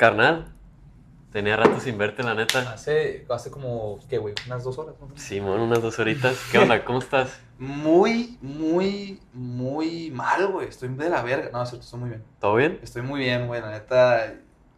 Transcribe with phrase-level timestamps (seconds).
[0.00, 0.46] Carnal,
[1.30, 2.72] tenía rato sin verte, la neta.
[2.72, 4.34] Hace, hace como, ¿qué, güey?
[4.46, 4.94] Unas dos horas.
[4.98, 5.14] ¿no?
[5.14, 6.38] Simón, unas dos horitas.
[6.50, 6.82] ¿Qué onda?
[6.86, 7.38] ¿Cómo estás?
[7.58, 10.68] Muy, muy, muy mal, güey.
[10.68, 11.50] Estoy de la verga.
[11.52, 12.24] No, es cierto, estoy muy bien.
[12.40, 12.80] ¿Todo bien?
[12.82, 13.60] Estoy muy bien, güey.
[13.60, 14.36] La neta,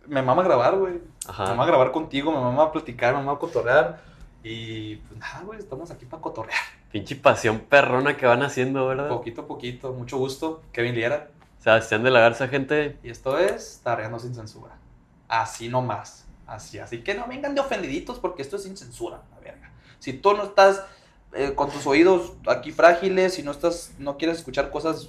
[0.09, 0.95] me mama grabar, güey.
[0.95, 1.45] Me Ajá.
[1.45, 4.00] mama grabar contigo, me mama platicar, me mama cotorrear.
[4.43, 6.59] Y pues nada, güey, estamos aquí para cotorrear.
[6.91, 9.09] Pinche pasión perrona que van haciendo, ¿verdad?
[9.09, 10.62] Poquito a poquito, mucho gusto.
[10.73, 11.29] Kevin Liera.
[11.60, 12.98] Sebastián de la Garza, gente.
[13.04, 14.81] Y esto es Tarreando sin censura.
[15.32, 16.27] Así nomás.
[16.46, 19.73] Así, así que no vengan de ofendiditos porque esto es sin censura, la verga.
[19.98, 20.84] Si tú no estás
[21.32, 25.09] eh, con tus oídos aquí frágiles, si no estás, no quieres escuchar cosas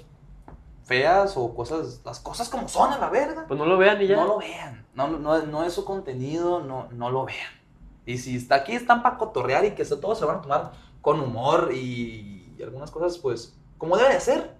[0.85, 4.07] feas o cosas, las cosas como son a la verga, Pues no lo vean y
[4.07, 4.15] ya.
[4.15, 4.85] no lo vean.
[4.95, 7.51] No, no, no es su contenido, no, no lo vean.
[8.05, 11.19] Y si está aquí están para cotorrear y que todos se van a tomar con
[11.19, 14.55] humor y, y algunas cosas, pues, como debe de ser.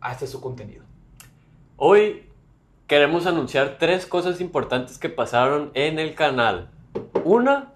[0.00, 0.84] Ah, este es su contenido.
[1.76, 2.31] Hoy
[2.92, 6.68] queremos anunciar tres cosas importantes que pasaron en el canal.
[7.24, 7.72] Una,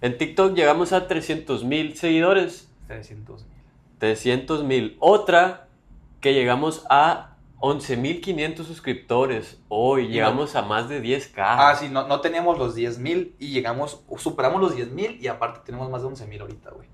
[0.00, 2.72] en TikTok llegamos a 300 mil seguidores.
[2.86, 3.62] 300 mil.
[3.98, 4.96] 300 mil.
[4.98, 5.68] Otra,
[6.22, 9.60] que llegamos a 11.500 suscriptores.
[9.68, 11.34] Hoy llegamos a más de 10k.
[11.36, 15.26] Ah, sí, no, no teníamos los 10 mil y llegamos, superamos los 10 mil y
[15.26, 16.88] aparte tenemos más de 11 mil ahorita, güey.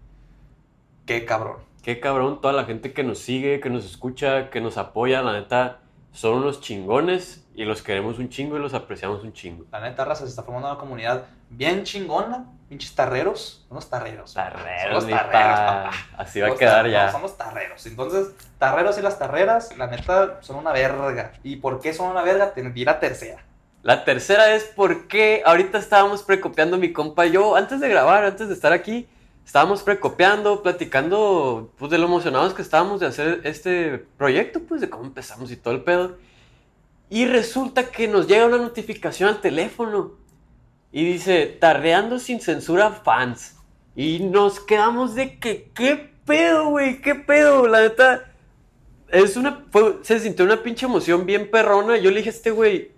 [1.07, 1.59] Qué cabrón.
[1.85, 5.33] Qué cabrón, toda la gente que nos sigue, que nos escucha, que nos apoya, la
[5.33, 5.79] neta,
[6.11, 9.65] son unos chingones y los queremos un chingo y los apreciamos un chingo.
[9.71, 12.47] La neta, raza, se está formando una comunidad bien chingona.
[12.69, 13.67] Pinches tarreros.
[13.69, 14.33] Unos tarreros.
[14.33, 15.67] Tarreros, Somos tarreros, pa.
[15.67, 15.91] papá.
[16.17, 17.07] Así va a Somos quedar tar- ya.
[17.07, 17.87] no, somos tarreros.
[17.87, 21.33] Entonces, tarreros y las tarreras, la neta, son una verga.
[21.43, 22.55] ¿Y por qué son una verga?
[22.55, 23.43] Te di la tercera.
[23.83, 28.49] La tercera es porque ahorita estábamos precopiando mi compa y yo, antes de grabar, antes
[28.49, 29.07] de estar aquí,
[29.45, 34.89] estábamos precopiando, platicando pues, de lo emocionados que estábamos de hacer este proyecto, pues de
[34.89, 36.17] cómo empezamos y todo el pedo.
[37.13, 40.13] Y resulta que nos llega una notificación al teléfono
[40.91, 43.59] y dice, tarreando sin censura fans.
[43.95, 47.03] Y nos quedamos de que, ¿qué pedo, güey?
[47.03, 47.67] ¿Qué pedo?
[47.67, 48.33] La neta,
[49.11, 49.63] es una,
[50.01, 51.99] se sintió una pinche emoción bien perrona.
[51.99, 52.93] Yo le dije a este güey,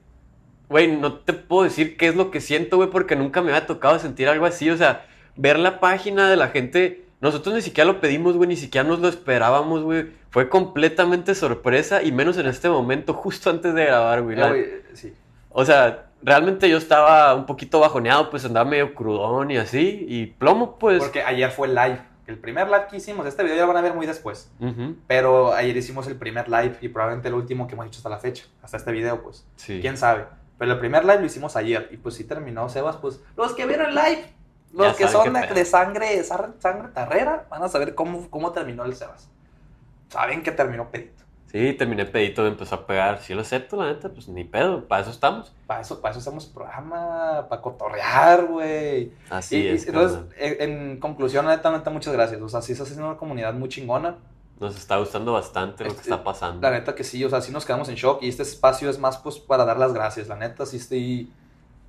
[0.68, 3.66] Güey, no te puedo decir qué es lo que siento, güey, porque nunca me había
[3.66, 4.70] tocado sentir algo así.
[4.70, 7.03] O sea, ver la página de la gente.
[7.24, 10.12] Nosotros ni siquiera lo pedimos, güey, ni siquiera nos lo esperábamos, güey.
[10.28, 14.36] Fue completamente sorpresa y menos en este momento, justo antes de grabar, güey.
[14.36, 15.14] Güey, sí.
[15.48, 20.04] O sea, realmente yo estaba un poquito bajoneado, pues andaba medio crudón y así.
[20.06, 20.98] Y plomo, pues.
[20.98, 21.98] Porque ayer fue el live.
[22.26, 24.52] El primer live que hicimos, este video ya lo van a ver muy después.
[25.06, 28.18] Pero ayer hicimos el primer live y probablemente el último que hemos hecho hasta la
[28.18, 28.44] fecha.
[28.62, 29.46] Hasta este video, pues.
[29.56, 29.78] sí.
[29.80, 30.26] quién sabe.
[30.58, 33.66] Pero el primer live lo hicimos ayer y pues sí terminó Sebas, pues los que
[33.66, 34.26] vieron el live,
[34.74, 38.94] los Ya que son de, sangre, sangre tarrera, van a saber cómo, cómo terminó el
[38.94, 39.28] Sebas.
[40.08, 41.22] Saben que terminó pedito.
[41.46, 43.20] Sí, terminé pedito, empezó a pegar.
[43.22, 45.54] Sí lo acepto, la neta, pues ni pedo, para eso estamos.
[45.68, 49.12] Para eso, para eso hacemos programa, para cotorrear, güey.
[49.30, 49.86] Así Y, y es.
[49.86, 50.34] entonces, carnal.
[50.36, 52.40] en, en conclusión, neta, neta, muchas gracias.
[52.42, 54.16] O sea, sí está haciendo una comunidad muy chingona.
[54.58, 56.60] Nos está gustando bastante lo que Este, está pasando.
[56.60, 58.98] La neta que sí, o sea, sí nos quedamos en shock y este espacio es
[58.98, 60.26] más pues para dar las gracias.
[60.28, 61.32] La neta sí estoy...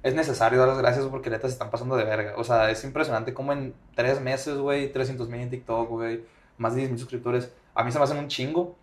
[0.06, 2.36] Es necesario dar las gracias porque neta se están pasando de verga.
[2.38, 6.24] O sea, es impresionante como en tres meses, güey, 300 mil en TikTok, güey,
[6.60, 7.52] más de 10 mil suscriptores.
[7.74, 8.76] A mí se me hacen un chingo.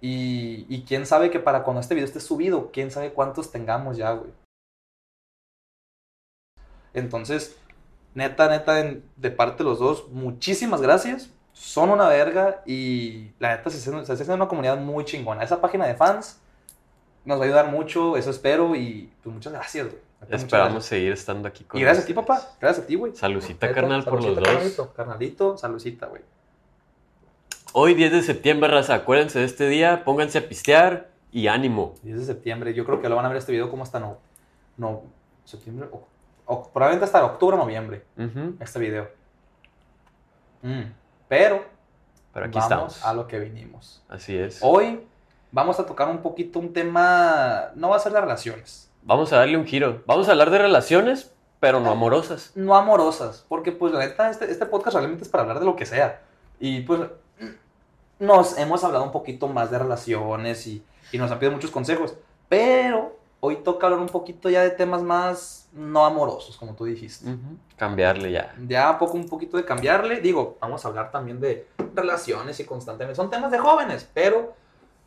[0.00, 3.96] Y, y quién sabe que para cuando este video esté subido, quién sabe cuántos tengamos
[3.96, 4.32] ya, güey.
[6.94, 7.56] Entonces,
[8.14, 11.30] neta, neta, de parte de los dos, muchísimas gracias.
[11.52, 15.44] Son una verga y la neta se está, se está haciendo una comunidad muy chingona.
[15.44, 16.40] Esa página de fans
[17.24, 20.06] nos va a ayudar mucho, eso espero y pues muchas gracias, güey.
[20.30, 22.40] Esperamos seguir estando aquí con Y gracias a ti, papá.
[22.60, 23.14] Gracias a ti, güey.
[23.14, 24.44] Salucita, carnal, por los dos.
[24.44, 26.22] Carnalito, carnalito, salucita, güey.
[27.72, 31.94] Hoy, 10 de septiembre, raza, acuérdense de este día, pónganse a pistear y ánimo.
[32.02, 32.72] 10 de septiembre.
[32.74, 34.18] Yo creo que lo van a ver este video como hasta no.
[34.76, 35.02] No.
[35.44, 35.88] Septiembre.
[35.92, 36.06] o-
[36.46, 38.04] o- probablemente hasta octubre o noviembre.
[38.60, 39.08] Este video.
[40.62, 40.82] Mm,
[41.28, 41.64] Pero.
[42.32, 43.04] Pero aquí vamos estamos.
[43.04, 44.02] a lo que vinimos.
[44.08, 44.58] Así es.
[44.62, 45.00] Hoy
[45.52, 47.70] vamos a tocar un poquito un tema.
[47.74, 48.90] No va a ser de relaciones.
[49.06, 50.02] Vamos a darle un giro.
[50.04, 52.50] Vamos a hablar de relaciones, pero no amorosas.
[52.56, 53.46] No amorosas.
[53.48, 56.22] Porque, pues, la neta, este, este podcast realmente es para hablar de lo que sea.
[56.58, 57.02] Y, pues,
[58.18, 62.14] nos hemos hablado un poquito más de relaciones y, y nos han pedido muchos consejos.
[62.48, 67.30] Pero hoy toca hablar un poquito ya de temas más no amorosos, como tú dijiste.
[67.30, 68.54] Ujú, Cambiarle ya.
[68.66, 70.20] Ya un poco, un poquito de cambiarle.
[70.20, 73.14] Digo, vamos a hablar también de relaciones y constantemente.
[73.14, 74.54] Son temas de jóvenes, pero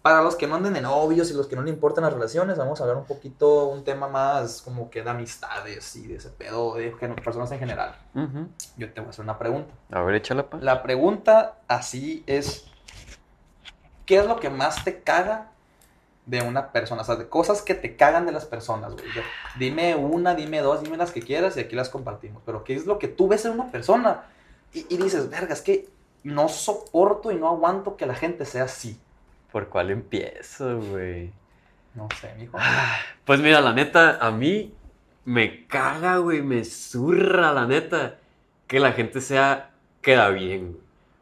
[0.01, 2.57] para los que no anden de novios y los que no le importan las relaciones,
[2.57, 6.29] vamos a hablar un poquito, un tema más como que de amistades y de ese
[6.29, 7.95] pedo de personas en general.
[8.15, 8.47] Ujú.
[8.77, 9.73] Yo te voy a hacer una pregunta.
[9.91, 10.57] A ver, échala, pa.
[10.61, 12.65] La pregunta así es,
[14.05, 15.51] ¿qué es lo que más te caga
[16.29, 19.05] de una persona, o sea, de cosas que te cagan de las personas, güey.
[19.57, 22.43] Dime una, dime dos, dime las que quieras y aquí las compartimos.
[22.45, 24.25] Pero ¿qué es lo que tú ves en una persona?
[24.71, 25.89] Y, y dices, verga, es que
[26.23, 28.99] no soporto y no aguanto que la gente sea así.
[29.51, 31.31] ¿Por cuál empiezo, güey?
[31.95, 32.57] No sé, mijo.
[32.59, 34.73] Ah, Pues mira, la neta, a mí
[35.25, 38.17] me caga, güey, me zurra, la neta,
[38.67, 40.77] que la gente sea, queda bien.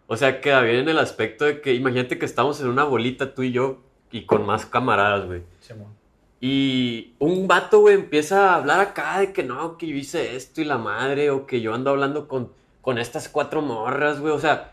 [0.07, 3.33] O sea, queda bien en el aspecto de que, imagínate que estamos en una bolita
[3.33, 3.79] tú y yo
[4.12, 5.44] y con más camaradas, güey.
[6.39, 10.62] Y un vato, güey, empieza a hablar acá de que no, que yo hice esto
[10.62, 12.51] y la madre, o que yo ando hablando con,
[12.81, 14.33] con estas cuatro morras, güey.
[14.33, 14.71] O sea,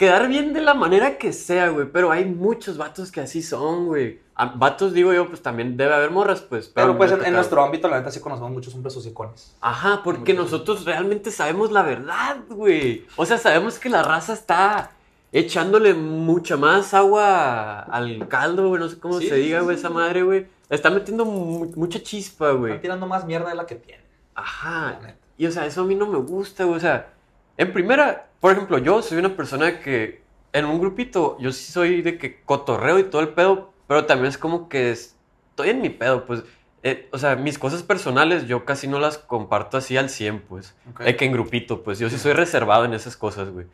[0.00, 1.86] quedar bien de la manera que sea, güey.
[1.92, 4.18] Pero hay muchos vatos que así son, güey.
[4.34, 6.68] Ah, Vatos, digo yo, pues también debe haber morras, pues.
[6.68, 9.54] Pero pues en, nuestro ámbito, la neta, sí conocemos muchos hombres hocicones.
[9.60, 10.52] Ajá, porque Muchos.
[10.52, 13.04] nosotros realmente sabemos la verdad, güey.
[13.16, 14.92] O sea, sabemos que la raza está
[15.32, 18.80] echándole mucha más agua al caldo, güey.
[18.80, 19.80] No sé cómo Sí, se sí, diga, güey, sí.
[19.80, 20.46] esa madre, güey.
[20.70, 22.72] Está metiendo mu- mucha chispa, güey.
[22.72, 24.06] Están tirando más mierda de la que tienen.
[24.34, 24.98] Ajá.
[25.36, 26.78] Y o sea, eso a mí no me gusta, güey.
[26.78, 27.12] O sea,
[27.58, 30.22] en primera, por ejemplo, yo soy una persona que
[30.52, 34.28] en un grupito, yo sí soy de que cotorreo y todo el pedo, pero también
[34.28, 36.42] es como que estoy en mi pedo, pues.
[36.82, 40.74] Eh, o sea, mis cosas personales yo casi no las comparto así al 100, pues.
[40.90, 41.02] Ok.
[41.02, 41.98] De que en grupito, pues.
[41.98, 43.66] Yo sí soy reservado en esas cosas, güey.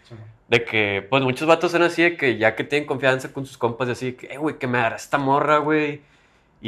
[0.49, 3.57] De que, pues, muchos vatos son así de que ya que tienen confianza con sus
[3.57, 6.03] compas, de así que, eh, güey, que me agarra esta morra, güey.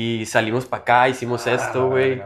[0.01, 2.23] Y salimos para acá, hicimos Ah, esto, güey.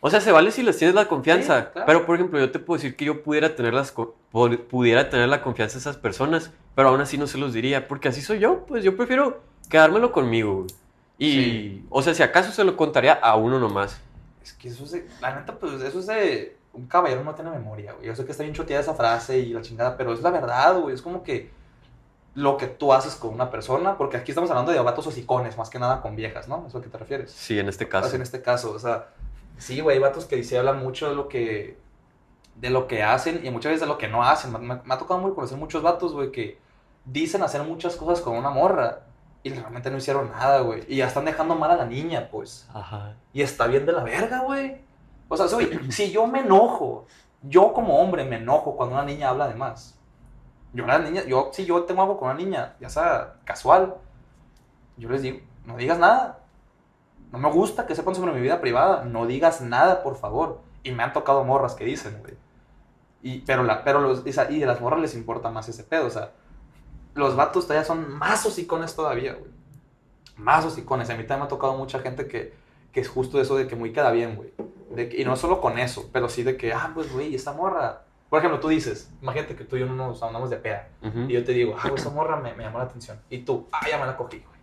[0.00, 1.62] O sea, se vale si les tienes la confianza.
[1.62, 1.86] Sí, claro.
[1.86, 3.94] Pero, por ejemplo, yo te puedo decir que yo pudiera tener, las,
[4.68, 8.08] pudiera tener la confianza de esas personas, pero aún así no se los diría, porque
[8.08, 8.66] así soy yo.
[8.66, 9.40] Pues yo prefiero
[9.70, 10.54] quedármelo conmigo.
[10.56, 10.66] güey.
[11.16, 11.86] Y, Sí.
[11.88, 13.98] o sea, si acaso se lo contaría a uno nomás.
[14.42, 17.50] Es que eso es de, la neta, pues eso es de, un caballero no tiene
[17.52, 18.06] memoria, güey.
[18.06, 20.78] Yo sé que está bien choteada esa frase y la chingada, pero es la verdad,
[20.78, 20.94] güey.
[20.94, 21.48] Es como que
[22.34, 25.70] lo que tú haces con una persona, porque aquí estamos hablando de vatos hocicones, más
[25.70, 26.64] que nada con viejas, ¿no?
[26.66, 27.30] ¿Es a lo que te refieres?
[27.30, 28.14] Sí, en este caso.
[28.16, 29.08] en este caso, o sea,
[29.56, 31.78] sí, güey, hay vatos que sí hablan mucho de lo que,
[32.56, 34.52] de lo que hacen y muchas veces de lo que no hacen.
[34.52, 36.58] Me, me- me ha tocado muy conocer muchos vatos, güey, que
[37.04, 39.00] dicen hacer muchas cosas con una morra
[39.44, 40.82] y realmente no hicieron nada, güey.
[40.88, 42.66] Y ya están dejando mal a la niña, pues.
[42.74, 43.14] Ajá.
[43.32, 44.78] Y está bien de la verga, güey.
[45.28, 47.06] O sea, soy, si yo me enojo,
[47.42, 49.93] yo como hombre me enojo cuando una niña habla de más.
[50.74, 53.94] Yo la niña, yo si yo tengo algo con una niña, ya sea casual,
[54.96, 56.40] yo les digo, no digas nada.
[57.32, 60.60] No me gusta que sepan sobre mi vida privada, no digas nada, por favor.
[60.82, 62.34] Y me han tocado morras que dicen, güey.
[63.22, 66.10] Y, pero la, pero los, y de las morras les importa más ese pedo, o
[66.10, 66.32] sea,
[67.14, 69.50] los vatos todavía son más hocicones todavía, güey.
[70.36, 71.08] Más hocicones.
[71.10, 72.54] A mí también me ha tocado mucha gente que,
[72.92, 74.52] que es justo eso de que muy queda bien, güey.
[75.16, 78.03] Y no solo con eso, pero sí de que, ah, pues, güey, esta morra.
[78.34, 80.88] Por ejemplo, tú dices, imagínate que tú y yo no nos andamos de peda.
[81.04, 81.20] Ujú.
[81.28, 83.16] Y yo te digo, ah, esa morra me, me llamó la atención.
[83.30, 84.58] Y tú, ah, ya me la cogí, güey.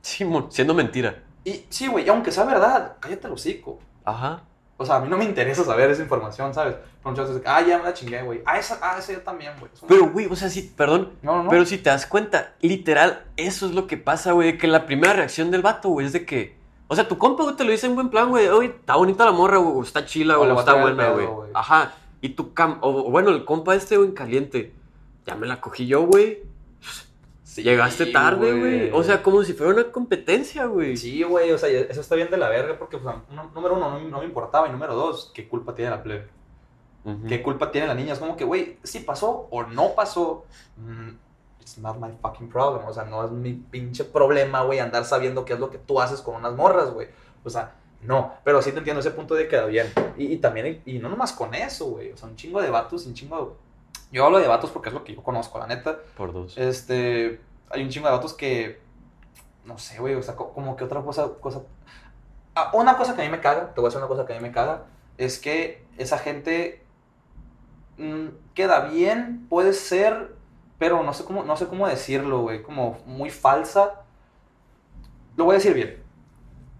[0.00, 1.22] Sí, siendo mentira.
[1.44, 3.78] Y sí, güey, y aunque sea verdad, cállate el hocico.
[4.06, 4.40] Ajá.
[4.78, 6.76] O sea, a mí no me interesa saber esa información, ¿sabes?
[6.76, 8.40] Pero muchas veces, ah, ya me la chingué, güey.
[8.46, 9.70] Ah, esa, ah, esa yo también, güey.
[9.86, 11.12] Pero, güey, o sea, sí, perdón.
[11.20, 11.50] no, no, no.
[11.50, 14.56] Pero si te das cuenta, literal, eso es lo que pasa, güey.
[14.56, 16.56] Que la primera reacción del vato, güey, es de que.
[16.88, 18.48] O sea, tu compa, güey, te lo dice en buen plan, güey.
[18.48, 19.86] Oye, está bonita la morra, güey.
[19.86, 20.58] Está chila, güey.
[20.58, 21.28] está buena, güey.
[21.52, 21.92] Ajá.
[22.20, 22.78] Y tu cam.
[22.82, 24.74] O bueno, el compa este, güey, en caliente.
[25.26, 26.42] Ya me la cogí yo, güey.
[27.42, 28.90] Sí, Llegaste tarde, güey.
[28.92, 30.96] O sea, como si fuera una competencia, güey.
[30.96, 33.90] Sí, güey, o sea, eso está bien de la verga porque, pues, no- número uno,
[33.90, 36.28] no, no me importaba, y número dos, ¿qué culpa tiene la plebe?
[37.04, 37.26] Ujú.
[37.26, 38.12] ¿Qué culpa tiene la niña?
[38.12, 40.44] Es como que, güey, si pasó o no pasó,
[40.76, 41.08] mm,
[41.60, 42.86] it's not my fucking problem.
[42.86, 46.00] O sea, no es mi pinche problema, güey, andar sabiendo qué es lo que tú
[46.00, 47.08] haces con unas morras, güey.
[47.42, 48.34] O sea, no.
[48.44, 49.86] Pero sí te entiendo ese punto de queda bien.
[50.16, 52.12] Y, y también, y no nomás con eso, güey.
[52.12, 53.56] O sea, un chingo de vatos, un chingo.
[54.12, 55.98] Yo hablo de vatos porque es lo que yo conozco, la neta.
[56.16, 56.56] Por dos.
[56.58, 57.40] Este,
[57.70, 58.80] hay un chingo de vatos que,
[59.64, 61.62] no sé, güey, o sea, co- como que otra cosa, cosa...
[62.56, 64.32] Ah, una cosa que a mí me caga, te voy a decir una cosa que
[64.32, 64.84] a mí me caga,
[65.18, 66.82] es que esa gente
[67.98, 70.34] mm, queda bien, puede ser,
[70.78, 74.02] pero no sé cómo, no sé cómo decirlo, güey, como muy falsa.
[75.36, 75.99] Lo voy a decir bien.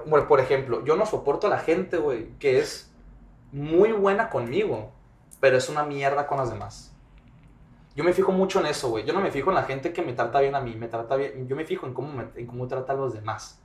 [0.06, 2.92] Bueno, por ejemplo, yo no soporto a la gente, güey, que es
[3.52, 4.92] muy buena conmigo,
[5.40, 6.94] pero es una mierda con las demás.
[7.96, 9.04] Yo me fijo mucho en eso, güey.
[9.04, 11.16] Yo no me fijo en la gente que me trata bien a mí, me trata
[11.16, 11.48] bien.
[11.48, 13.60] Yo me fijo en cómo, me- en cómo trata a los demás.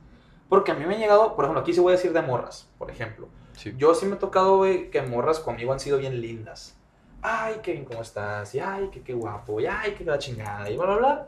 [0.49, 2.69] Porque a mí me han llegado, por ejemplo, aquí sí voy a decir de morras,
[2.77, 3.27] por ejemplo.
[3.53, 3.73] Sí.
[3.77, 6.77] Yo sí me he tocado, güey, que morras conmigo han sido bien lindas.
[7.21, 8.53] Ay, Kevin, ¿cómo estás?
[8.55, 9.59] Y ay, que qué guapo.
[9.59, 10.69] Y ay, que la chingada.
[10.69, 11.27] Y bla, bla, bla.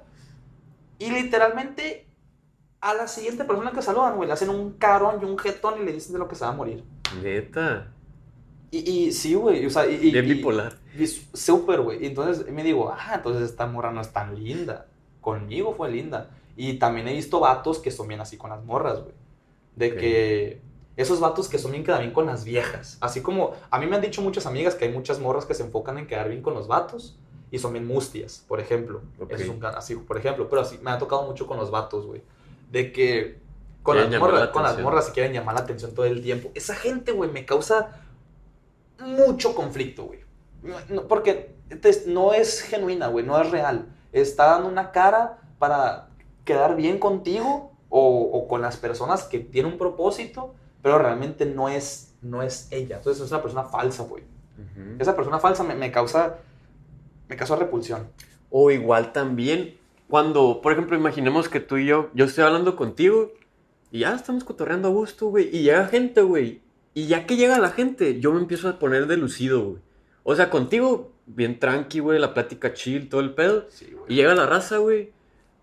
[1.00, 2.07] Y literalmente
[2.82, 5.86] a la siguiente persona que saludan, güey, le hacen un carón y un jetón y
[5.86, 6.84] le dicen de lo que se va a morir.
[7.24, 7.92] Neta.
[8.70, 10.74] Y, y sí, güey, o sea, y, Bien y- bipolar.
[10.98, 12.04] y súper, güey.
[12.04, 14.88] Y entonces me digo, ah, entonces esta morra no es tan linda.
[15.22, 16.30] Conmigo fue linda.
[16.56, 19.14] Y también he visto vatos que son bien así con las morras, güey.
[19.76, 20.62] De que
[20.96, 22.98] esos vatos que son bien quedan bien con las viejas.
[23.00, 25.64] Así como a mí me han dicho muchas amigas que hay muchas morras que se
[25.64, 27.18] enfocan en quedar bien con los vatos
[27.52, 29.02] y son bien mustias, por ejemplo.
[29.20, 29.32] Ok.
[29.32, 30.50] Eso es un así, por ejemplo.
[30.50, 32.22] Pero así me ha tocado mucho con los vatos, güey.
[32.72, 33.40] De que
[33.84, 36.22] con, Quieren las morras, la con las morras se quieren llamar la atención todo el
[36.22, 36.50] tiempo.
[36.56, 38.02] Esa gente, güey, me causa
[39.00, 40.20] mucho conflicto, güey.
[40.90, 43.88] No- porque te- no es genuina, güey, no es real.
[44.12, 46.10] Está dando una cara para
[46.46, 51.70] quedar bien contigo o, o con las personas que tienen un propósito, pero realmente no
[51.70, 52.98] es, no es ella.
[52.98, 54.24] Entonces es una persona falsa, güey.
[54.98, 56.38] Esa persona falsa me, me causa,
[57.30, 58.08] me causa repulsión.
[58.50, 59.77] O igual también,
[60.08, 63.34] cuando, por ejemplo, imaginemos que tú y yo, yo estoy hablando contigo
[63.92, 66.62] y ya estamos cotorreando a gusto, güey, y llega gente, güey,
[66.94, 69.82] y ya que llega la gente, yo me empiezo a poner de lucido, güey.
[70.24, 74.36] O sea, contigo, bien tranqui, güey, la plática chill, todo el pedo, Sí, y llega
[74.36, 75.12] la raza, güey.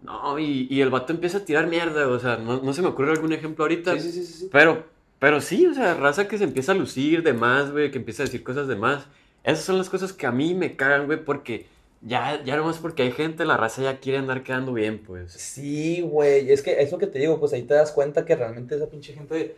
[0.02, 2.88] No, y, y el vato empieza a tirar mierda, o sea, no, no se me
[2.88, 3.98] ocurre algún ejemplo ahorita.
[3.98, 4.48] Sí, sí, sí.
[4.52, 4.84] Pero,
[5.18, 8.22] pero sí, o sea, raza que se empieza a lucir de más, güey, que empieza
[8.22, 9.06] a decir cosas de más.
[9.42, 11.66] Esas son las cosas que a mí me cagan, güey, porque
[12.04, 15.32] ya, ya nomás porque hay gente, la raza ya quiere andar quedando bien, pues.
[15.32, 18.36] Sí, güey, es que es lo que te digo, pues ahí te das cuenta que
[18.36, 19.56] realmente esa pinche gente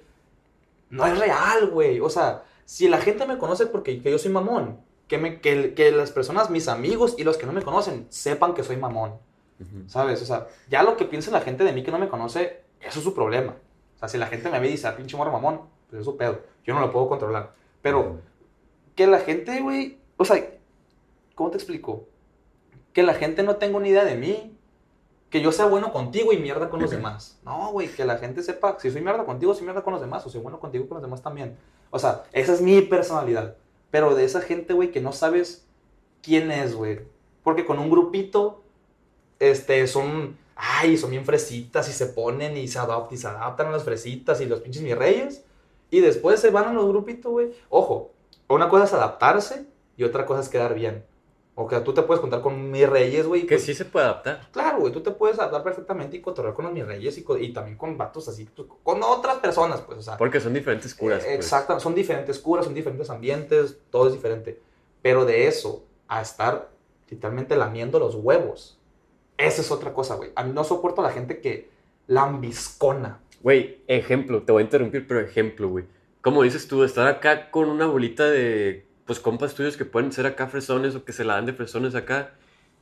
[0.91, 2.01] no es real, güey.
[2.01, 5.75] O sea, si la gente me conoce porque que yo soy mamón, que, me, que,
[5.75, 9.15] que las personas, mis amigos y los que no me conocen, sepan que soy mamón.
[9.87, 10.21] ¿sabes?
[10.23, 12.99] O sea, ya lo que piensa la gente de mí que no me conoce, eso
[12.99, 13.57] es su problema.
[13.97, 16.05] O sea, si la gente me ve y dice, "Ah, pinche morro mamón, pues es
[16.05, 16.43] su pedo.
[16.65, 17.55] Yo no lo puedo controlar.
[17.81, 18.21] Pero
[18.95, 20.45] que la gente, güey, o sea,
[21.35, 22.07] ¿cómo te explico?
[22.97, 24.57] Que la gente no tenga una idea de mí,
[25.29, 27.39] que yo sea bueno contigo y mierda con los demás.
[27.45, 30.25] No, güey, que la gente sepa, si soy mierda contigo, soy mierda con los demás,
[30.25, 31.59] o soy bueno contigo y con los demás también.
[31.91, 33.55] O sea, esa es mi personalidad.
[33.91, 35.67] Pero de esa gente, güey, que no sabes
[36.23, 37.01] quién es, güey.
[37.45, 38.63] Porque con un grupito,
[39.41, 43.67] este, son, ay, son bien fresitas y se ponen y se adaptan y se adaptan
[43.67, 45.45] a las fresitas y los pinches mis reyes.
[45.91, 47.53] Y después se van a los grupitos, güey.
[47.69, 48.13] Ojo,
[48.49, 49.67] una cosa es adaptarse
[49.99, 51.05] y otra cosa es quedar bien.
[51.59, 53.43] O sea, tú te puedes contar con mis reyes, güey.
[53.47, 54.47] Que pues- sí se puede adaptar.
[54.53, 57.53] Claro, güey, tú te puedes adaptar perfectamente y cotorrear con los mis reyes y, y
[57.55, 60.19] también con vatos así, pues, con otras personas, pues, o sea.
[60.19, 61.47] Porque son diferentes curas, eh, pues.
[61.47, 64.61] Exacto, son diferentes curas, son diferentes ambientes, todo es diferente.
[65.01, 66.69] Pero de eso a estar
[67.09, 68.79] literalmente lamiendo los huevos,
[69.39, 70.33] esa es otra cosa, güey.
[70.35, 71.71] A mí no soporto a la gente que
[72.07, 73.21] lambiscona.
[73.43, 75.87] Güey, ejemplo, te voy a interrumpir, pero ejemplo, güey.
[76.21, 80.27] Como dices tú, estar acá con una bolita de, pues, compas tuyos que pueden ser
[80.27, 82.33] acá fresones o que se la dan de fresones acá.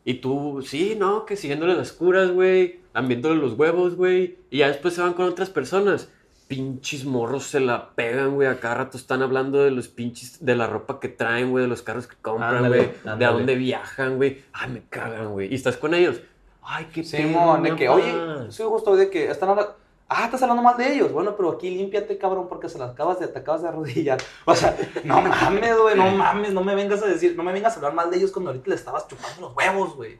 [0.04, 4.38] Y tú, sí, no, que siguiéndole las curas, güey, ambiéndole los huevos, güey.
[4.50, 6.08] Y ya después se van con otras personas.
[6.46, 8.48] Pinches morros se la pegan, güey.
[8.48, 11.68] A cada rato están hablando de los pinches, de la ropa que traen, güey, de
[11.68, 12.90] los carros que compran, güey.
[13.18, 14.42] De a dónde viajan, güey.
[14.52, 15.50] Ay, me cagan, güey.
[15.50, 16.20] Y estás con ellos.
[16.62, 19.74] Ay, qué Simón, de pedo, que, oye, soy justo de que están hablando.
[20.16, 21.12] Ah, estás hablando mal de ellos.
[21.12, 24.18] Bueno, pero aquí límpiate, cabrón, porque se las acabas de, te acabas de arrodillar.
[24.44, 27.72] O sea, no mames, güey, no mames, no me vengas a decir, no me vengas
[27.74, 30.18] a hablar mal de ellos cuando ahorita le estabas chupando los huevos, güey.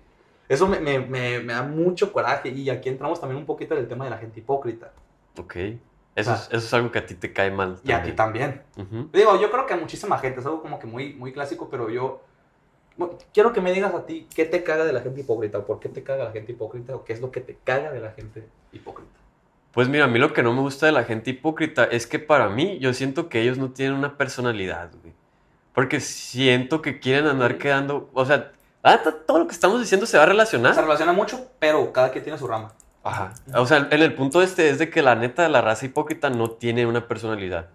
[0.48, 2.48] Eso me, me, me, me da mucho coraje.
[2.50, 4.92] Y aquí entramos también un poquito en el tema de la gente hipócrita.
[5.38, 5.56] Ok.
[6.14, 7.78] Eso, es, eso es algo que a ti te cae mal.
[7.82, 8.62] Y a ti también.
[9.12, 11.88] Digo, yo creo que a muchísima gente, es algo como que muy, muy clásico, pero
[11.88, 12.20] yo
[12.96, 15.66] bueno, quiero que me digas a ti qué te caga de la gente hipócrita, o
[15.66, 18.00] por qué te caga la gente hipócrita, o qué es lo que te caga de
[18.00, 19.24] la gente hipócrita.
[19.75, 22.19] Pues mira, a mí lo que no me gusta de la gente hipócrita es que
[22.21, 25.12] para mí yo siento que ellos no tienen una personalidad, güey.
[25.75, 28.52] Porque siento que quieren andar quedando, o sea,
[29.02, 30.76] to- todo lo que estamos diciendo se va a Se relacionar.
[30.76, 32.73] relaciona mucho, pero cada quien tiene su rama.
[33.02, 33.35] Ajá.
[33.54, 36.50] O sea, en el punto este es de que la neta la raza hipócrita no
[36.50, 37.66] tiene una personalidad.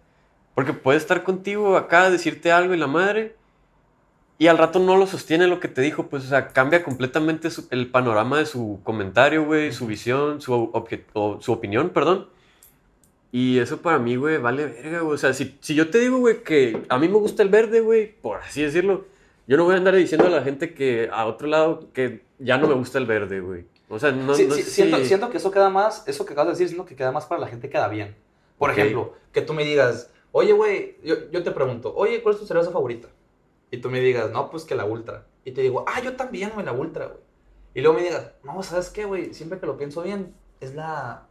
[0.55, 3.35] Porque puede estar contigo acá, decirte algo y la madre,
[4.39, 7.51] y al rato no lo sostiene lo que te dijo, pues, o sea, cambia completamente
[7.51, 10.53] su- el panorama de su comentario, güey, su visión, su,
[11.13, 12.27] o su opinión, perdón.
[13.31, 15.13] Y eso para mí, güey, vale verga, güey.
[15.13, 17.81] O sea, si, si yo te digo, güey, que a mí me gusta el verde,
[17.81, 19.05] güey, por así decirlo,
[19.45, 22.57] yo no voy a andar diciendo a la gente que a otro lado que ya
[22.57, 23.65] no me gusta el verde, güey.
[23.87, 26.25] O sea, no, Sí, no sí, sé siento, si- siento que eso queda más, eso
[26.25, 28.15] que acabas de decir, siento que queda más para la gente que da bien.
[28.57, 28.77] Por Ok.
[28.77, 32.47] ejemplo, que tú me digas, oye, güey, yo, yo te pregunto, oye, ¿cuál es tu
[32.47, 33.09] cerveza favorita?
[33.71, 35.25] Y tú me digas, no, pues que la Ultra.
[35.45, 37.19] Y te digo, ah, yo también, güey, la Ultra, güey.
[37.73, 39.33] Y luego me digas, no, ¿sabes qué, güey?
[39.33, 41.27] Siempre que lo pienso bien, es la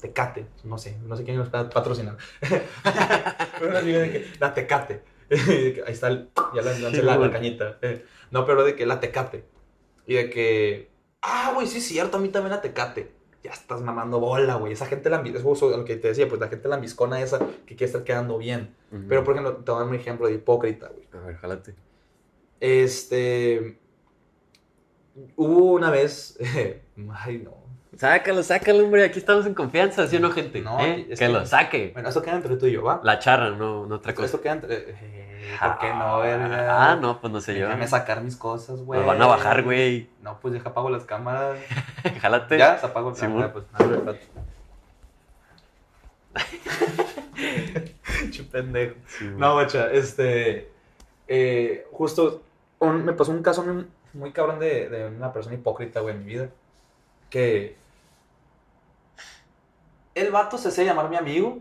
[0.00, 0.46] Tecate.
[0.64, 2.16] No sé, no sé quién nos va a patrocinar.
[3.60, 5.02] Pero así de que, la Tecate.
[5.30, 7.78] Ahí está, el, ya la, lancé la, cañita.
[7.80, 9.46] Eh, No, pero de que la Tecate.
[10.06, 10.90] Y de que,
[11.22, 13.12] ah, güey, sí es cierto, a mí también la Tecate.
[13.42, 14.72] Ya estás mamando bola, güey.
[14.72, 17.74] Esa gente la es justo lo que te decía, pues la gente lambiscona esa que
[17.74, 18.74] quiere estar quedando bien.
[19.08, 21.08] Pero, por ejemplo, te voy a dar un ejemplo de hipócrita, güey.
[21.12, 21.74] A ver, jálate.
[22.60, 23.78] Este.
[25.36, 26.38] Hubo una vez.
[27.10, 27.61] ay, no.
[27.96, 29.04] Sácalo, sácalo, hombre.
[29.04, 30.60] Aquí estamos en confianza, ¿sí o no, gente?
[30.60, 31.06] No, ¿Eh?
[31.10, 31.90] es que, que- lo saque.
[31.92, 33.00] Bueno, esto queda entre tú y yo, ¿va?
[33.04, 34.26] La charra, no, no otra cosa.
[34.26, 34.74] Esto queda entre...
[34.90, 36.92] eh, ¿Por qué no, verga?
[36.92, 37.66] Ah, no, pues no sé yo.
[37.66, 38.98] Déjame sacar mis cosas, güey.
[39.00, 40.08] Nos van a bajar, güey.
[40.22, 41.58] No, pues deja apago las cámaras.
[42.22, 42.56] Jálate.
[42.58, 43.14] Ya, se la Simón.
[43.14, 43.64] cámara, pues.
[43.74, 44.26] A ver, espérate.
[48.30, 48.94] Che pendejo.
[49.06, 49.36] Sí, güey.
[49.38, 50.70] No, bacha, este.
[51.28, 52.42] eh, justo
[52.78, 56.24] un- me pasó un caso muy, muy cabrón de, de una persona hipócrita, güey, en
[56.24, 56.48] mi vida.
[57.28, 57.76] Que.
[60.14, 61.58] El vato se hacía llamar mi amigo.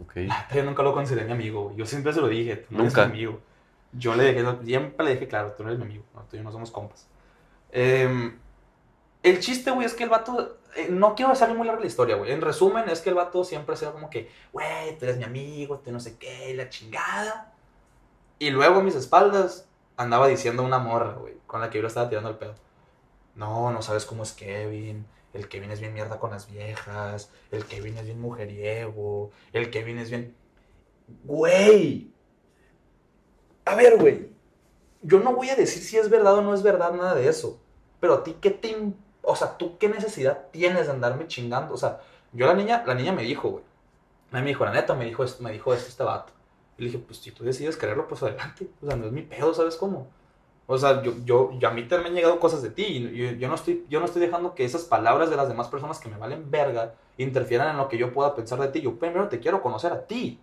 [0.00, 0.16] Ok.
[0.54, 1.72] Yo nunca lo consideré mi amigo.
[1.76, 3.06] Yo siempre se lo dije, tú no eres Nunca.
[3.06, 3.40] mi amigo.
[3.92, 6.04] Yo le dejé, siempre le dije, claro, tú no eres mi amigo.
[6.14, 7.06] No, tú y yo no somos compas.
[7.70, 8.38] Em,
[9.22, 10.58] el chiste, güey, es que el vato.
[10.76, 12.32] eh, no quiero hacerle muy larga la historia, güey.
[12.32, 15.78] En resumen, es que el vato siempre se como que, güey, tú eres mi amigo,
[15.78, 17.52] tú no sé qué, la chingada.
[18.38, 19.68] Y luego a mis espaldas
[19.98, 22.54] andaba diciendo una morra, güey, con la que yo le estaba tirando el pedo.
[23.34, 25.06] No, no sabes cómo es Kevin.
[25.32, 27.30] El Kevin es bien mierda con las viejas.
[27.50, 29.30] El Kevin es bien mujeriego.
[29.52, 30.34] El Kevin es bien.
[31.24, 32.10] Güey.
[33.64, 34.30] A ver, güey.
[35.02, 37.60] Yo no voy a decir si es verdad o no es verdad nada de eso.
[38.00, 38.76] Pero a ti, ¿qué te.
[39.22, 41.74] O sea, ¿tú qué necesidad tienes de andarme chingando?
[41.74, 42.00] O sea,
[42.32, 43.64] yo la niña, la niña me dijo, güey.
[44.30, 46.32] Me dijo, la neta, me dijo esto, me dijo esto este vato.
[46.78, 48.68] Y le dije, pues si tú decides quererlo, pues adelante.
[48.82, 50.08] O sea, no es mi pedo, ¿sabes cómo?
[50.66, 52.84] O sea, yo, yo, yo a mí también me han llegado cosas de ti.
[52.84, 55.68] Y yo, yo no estoy, yo no estoy dejando que esas palabras de las demás
[55.68, 58.80] personas que me valen verga interfieran en lo que yo pueda pensar de ti.
[58.80, 60.38] Yo primero te quiero conocer a ti.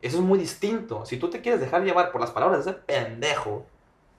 [0.00, 1.04] Eso es muy distinto.
[1.04, 3.66] Si tú te quieres dejar llevar por las palabras de ese pendejo,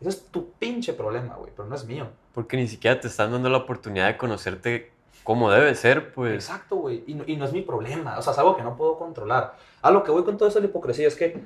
[0.01, 2.07] ese es tu pinche problema, güey, pero no es mío.
[2.33, 4.91] Porque ni siquiera te están dando la oportunidad de conocerte
[5.23, 6.33] como debe ser, pues.
[6.35, 7.03] Exacto, güey.
[7.07, 8.17] Y, no- y no es mi problema.
[8.17, 9.55] O sea, es algo que no puedo controlar.
[9.81, 11.41] A lo que voy con toda esa hipocresía es que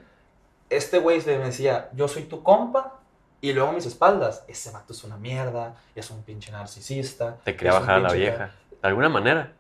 [0.69, 2.99] este güey me decía, yo soy tu compa,
[3.41, 7.37] y luego a mis espaldas, ese vato es una mierda, es un pinche narcisista.
[7.43, 8.51] Te quería bajar a la vieja.
[8.81, 9.53] De alguna manera.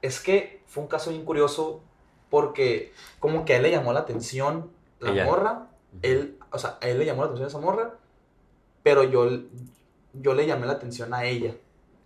[0.00, 1.82] Es que fue un caso bien curioso
[2.30, 5.24] porque como que a él le llamó la atención la Ella.
[5.24, 5.66] morra,
[6.02, 7.94] él, o sea, a él le llamó la atención esa morra,
[8.82, 9.28] pero yo,
[10.14, 11.54] yo le llamé la atención a ella.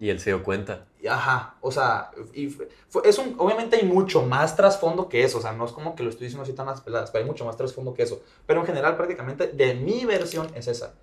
[0.01, 0.87] Y él se dio cuenta.
[1.09, 5.39] Ajá, o sea, y fue- fue- es un, obviamente hay mucho más trasfondo que eso,
[5.39, 7.29] o sea, no es como que lo estoy diciendo así tan las peladas, pero hay
[7.31, 8.23] mucho más trasfondo que eso.
[8.47, 10.95] Pero en general, prácticamente, de mi versión es esa.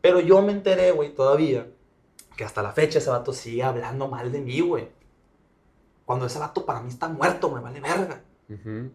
[0.00, 1.66] Pero yo me enteré, güey, todavía,
[2.36, 4.88] que hasta la fecha ese vato sigue hablando mal de mí, güey.
[6.04, 8.20] Cuando ese vato para mí está muerto, me vale verga.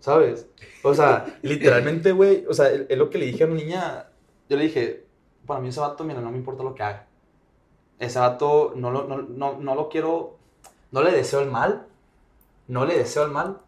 [0.02, 0.46] ¿Sabes?
[0.84, 4.08] O sea, literalmente, güey, o sea, es es lo que le dije a una niña.
[4.50, 5.06] Yo le dije,
[5.46, 7.07] para mí ese vato, mira, no me importa lo que haga.
[8.00, 10.38] Ese vato no lo, no, no, no lo quiero,
[10.92, 11.88] no le deseo el mal,
[12.68, 13.60] no le deseo el mal,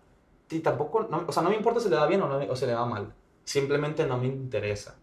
[0.51, 2.55] y tampoco, no- o sea, no me importa si le va bien o, no, o
[2.55, 3.13] si le va mal.
[3.43, 4.95] Simplemente no me interesa.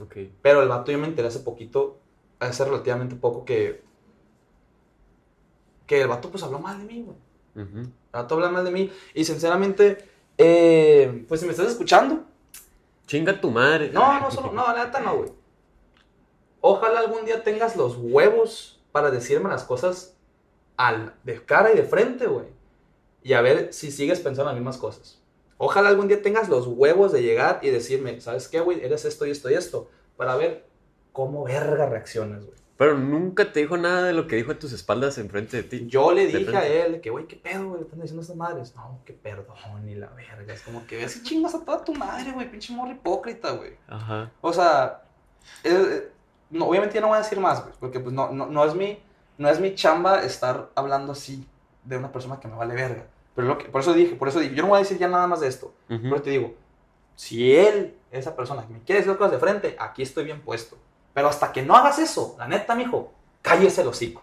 [0.00, 0.16] Ok.
[0.42, 1.96] Pero el vato yo me enteré hace poquito,
[2.38, 3.82] hace relativamente poco que,
[5.86, 7.66] que el vato pues habló mal de mí, güey.
[7.66, 7.78] Ujú.
[7.78, 8.90] El vato habla mal de mí.
[9.14, 9.96] Y sinceramente,
[10.36, 12.24] eh, pues si me estás escuchando,
[13.06, 13.90] Chinga tu madre.
[13.92, 15.30] no, no, solo, no, la neta no, güey.
[16.68, 20.16] Ojalá algún día tengas los huevos para decirme las cosas
[20.76, 22.46] al, de cara y de frente, güey.
[23.22, 25.22] Y a ver si sigues pensando las mismas cosas.
[25.58, 28.84] Ojalá algún día tengas los huevos de llegar y decirme, ¿sabes qué, güey?
[28.84, 29.88] Eres esto y esto y esto.
[30.16, 30.66] Para ver
[31.12, 32.58] cómo verga reaccionas, güey.
[32.76, 35.86] Pero nunca te dijo nada de lo que dijo a tus espaldas enfrente de ti.
[35.86, 37.82] Yo le dije a él que, güey, ¿qué pedo, güey?
[37.82, 38.74] Están diciendo estas madres.
[38.74, 40.52] No, que perdón, ni la verga.
[40.52, 42.50] Es como que ves y chingas a toda tu madre, güey.
[42.50, 43.76] Pinche morro hipócrita, güey.
[43.86, 44.32] Ajá.
[44.40, 45.04] O sea,
[45.62, 46.10] eh,
[46.50, 47.74] no, obviamente ya no voy a decir más, güey.
[47.78, 48.98] Porque pues no, no, no, es mi,
[49.38, 51.46] no es mi chamba estar hablando así
[51.84, 53.06] de una persona que me vale verga.
[53.34, 55.08] Pero lo que, por eso dije, por eso dije, yo no voy a decir ya
[55.08, 55.74] nada más de esto.
[55.90, 56.02] Ujú.
[56.02, 56.54] Pero te digo,
[57.14, 60.76] si él, esa persona que me quiere decir cosas de frente, aquí estoy bien puesto.
[61.12, 64.22] Pero hasta que no hagas eso, la neta, mijo, cállese el hocico.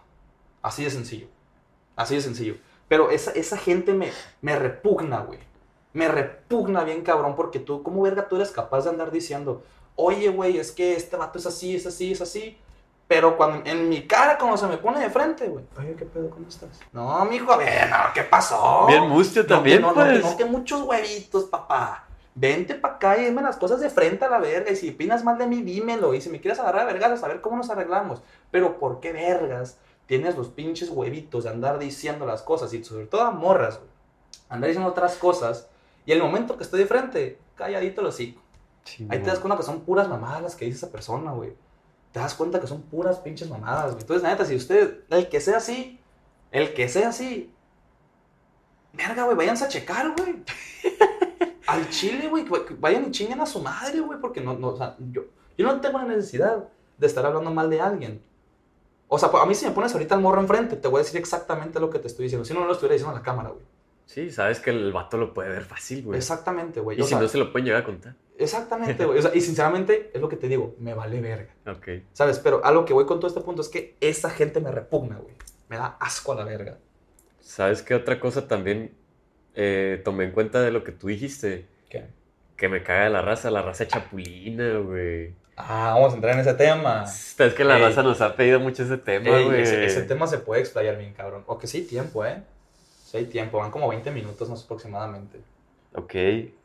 [0.62, 1.26] Así de sencillo.
[1.96, 2.56] Así de sencillo.
[2.88, 4.10] Pero esa, esa gente me,
[4.40, 5.38] me repugna, güey.
[5.92, 9.62] Me repugna bien cabrón porque tú, ¿cómo verga tú eres capaz de andar diciendo,
[9.96, 12.58] oye, güey, es que este vato es así, es así, es así?
[13.06, 16.30] Pero cuando en mi cara, cuando se me pone de frente, güey, oye, ¿qué pedo?
[16.30, 16.80] ¿Cómo estás?
[16.92, 18.86] No, mijo, a ver, no, ¿qué pasó?
[18.86, 20.18] Bien mustio No, también, que no, no, pues.
[20.18, 22.06] que no, que muchos huevitos, papá.
[22.36, 24.72] Vente para acá y dime las cosas de frente a la verga.
[24.72, 26.14] Y si opinas mal de mí, dímelo.
[26.14, 28.22] Y si me quieres agarrar a vergas, a saber cómo nos arreglamos.
[28.50, 32.72] Pero ¿por qué vergas tienes los pinches huevitos de andar diciendo las cosas?
[32.74, 33.90] Y sobre todo a morras, güey.
[34.48, 35.68] Andar diciendo otras cosas.
[36.06, 38.42] Y el momento que estoy de frente, calladito el hocico.
[38.84, 41.54] Sí, Ahí te das cuenta que son puras mamadas las que dice esa persona, güey.
[42.12, 44.02] Te das cuenta que son puras pinches mamadas, güey.
[44.02, 45.98] Entonces, la neta, si usted, el que sea así,
[46.52, 47.52] el que sea así,
[48.92, 50.36] verga, güey, váyanse a checar, güey.
[51.66, 52.44] Al chile, güey,
[52.78, 55.24] vayan y chinguen a su madre, güey, porque no, no, o sea, yo,
[55.56, 56.68] yo no tengo la necesidad
[56.98, 58.22] de estar hablando mal de alguien.
[59.08, 61.18] O sea, a mí si me pones ahorita el morro enfrente, te voy a decir
[61.18, 62.44] exactamente lo que te estoy diciendo.
[62.44, 63.64] Si no, no lo estuviera diciendo en la cámara, güey.
[64.06, 66.18] Sí, sabes que el vato lo puede ver fácil, güey.
[66.18, 66.98] Exactamente, güey.
[66.98, 68.14] Y O si sea, no se lo pueden llegar a contar.
[68.44, 69.18] Exactamente, güey.
[69.18, 71.52] O sea, y sinceramente, es lo que te digo, me vale verga.
[71.66, 71.88] Ok.
[72.12, 72.38] ¿Sabes?
[72.38, 75.16] Pero a lo que voy con todo este punto es que esa gente me repugna,
[75.16, 75.34] güey.
[75.68, 76.78] Me da asco a la verga.
[77.40, 78.94] ¿Sabes qué otra cosa también
[79.54, 81.66] eh, tomé en cuenta de lo que tú dijiste?
[81.90, 82.06] ¿Qué?
[82.56, 85.34] Que me caga la raza, la raza chapulina, güey.
[85.56, 87.04] Ah, vamos a entrar en ese tema.
[87.04, 87.82] Es que la Ey.
[87.82, 89.62] raza nos ha pedido mucho ese tema, Ey, güey.
[89.62, 91.44] ese, ese tema se puede explayar bien, cabrón.
[91.46, 92.42] O que sí hay tiempo, ¿eh?
[93.04, 93.58] Sí hay tiempo.
[93.58, 95.38] Van como 20 minutos más aproximadamente.
[95.94, 96.12] Ok,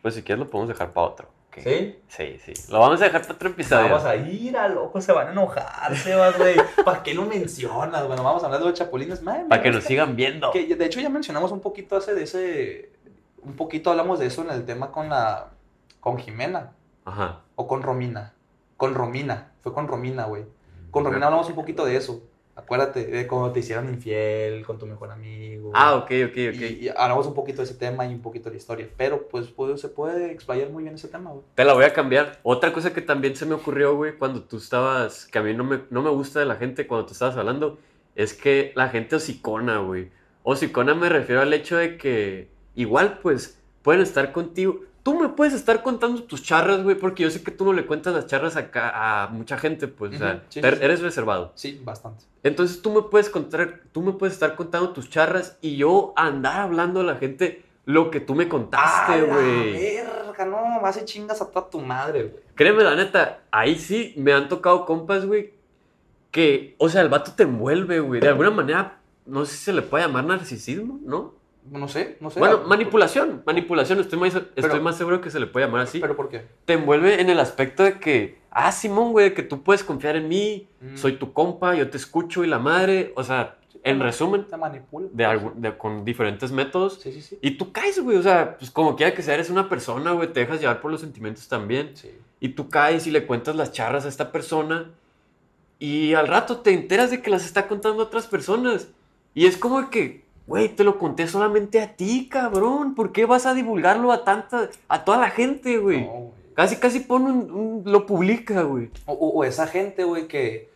[0.01, 1.27] pues si quieres lo podemos dejar para otro.
[1.57, 1.99] ¿Sí?
[2.07, 2.53] Sí, sí.
[2.71, 3.83] Lo vamos a dejar para otro episodio.
[3.89, 6.55] Vamos a ir a loco, se van a enojar, Sebas, güey.
[6.85, 8.07] ¿Para qué lo mencionas?
[8.07, 9.21] Bueno, vamos a hablar de los chapulines.
[9.23, 10.51] Man, Para que nos sigan viendo.
[10.51, 12.91] que de hecho ya mencionamos un poquito ese de ese
[13.41, 15.47] un poquito hablamos de eso en el tema con la
[16.01, 16.71] con Jimena
[17.05, 17.39] Ajá.
[17.55, 18.33] o con Romina
[18.77, 20.43] con Romina fue con Romina güey
[20.91, 22.21] con Romina hablamos un poquito de eso
[22.59, 26.61] acuérdate de cómo te hicieron infiel con tu mejor amigo Ah, ok, ok, ok.
[26.61, 29.27] y, y hablamos un poquito de ese tema y un poquito de la historia pero
[29.27, 32.39] pues puede- se puede explayar muy bien ese tema güey Te la voy a cambiar.
[32.43, 35.63] Otra cosa que también se me ocurrió, güey, cuando tú estabas, que a mí no
[35.63, 37.77] me, no me gusta de la gente cuando tú estabas hablando,
[38.15, 40.09] es que la gente hocicona, güey.
[40.43, 44.81] Hocicona me refiero al hecho de que igual, pues, pueden estar contigo.
[45.03, 47.85] Tú me puedes estar contando tus charras, güey, porque yo sé que tú no le
[47.85, 51.51] cuentas las charras acá a mucha gente, pues, o sea, sí, er- sí, eres reservado.
[51.55, 55.77] sí bastante Entonces tú me puedes contar, tú me puedes estar contando tus charras y
[55.77, 59.73] yo andar hablando a la gente lo que tú me contaste, ¡A güey.
[59.73, 64.13] verga no vas y chingas a toda tu madre güey Créeme, la neta, ahí sí
[64.17, 65.53] me han tocado compas, güey,
[66.29, 68.19] que, o sea, el vato te envuelve, güey.
[68.21, 71.33] De alguna manera, no sé si se le puede llamar narcisismo, ¿no?
[71.71, 75.39] No sé no sé Bueno, manipulación, manipulación, estoy más, estoy Pero- más seguro que se
[75.39, 75.99] le puede llamar así.
[75.99, 79.61] pero por qué Te envuelve en el aspecto de que, ah, Simón, güey, que tú
[79.63, 80.95] puedes confiar en mí, Mm.
[80.97, 85.07] soy tu compa, yo te escucho y la madre, o sea, en resumen, te manipula
[85.13, 86.99] de algu- de- con diferentes métodos.
[87.01, 89.49] sí sí sí Y tú caes, güey, o sea, pues como quiera que sea, eres
[89.49, 91.91] una persona, güey, te dejas llevar por los sentimientos también.
[91.95, 94.91] sí Y tú caes y le cuentas las charras a esta persona
[95.77, 98.89] y al rato te enteras de que las está contando a otras personas.
[99.33, 102.95] Y es como que, güey, te lo conté solamente a ti, cabrón.
[102.95, 106.01] ¿Por qué vas a divulgarlo a tanta, a toda la gente, güey?
[106.05, 106.29] No, güey.
[106.55, 108.91] Casi, casi pon un, un- lo publica, güey.
[109.05, 110.69] O, o- o esa gente, güey, que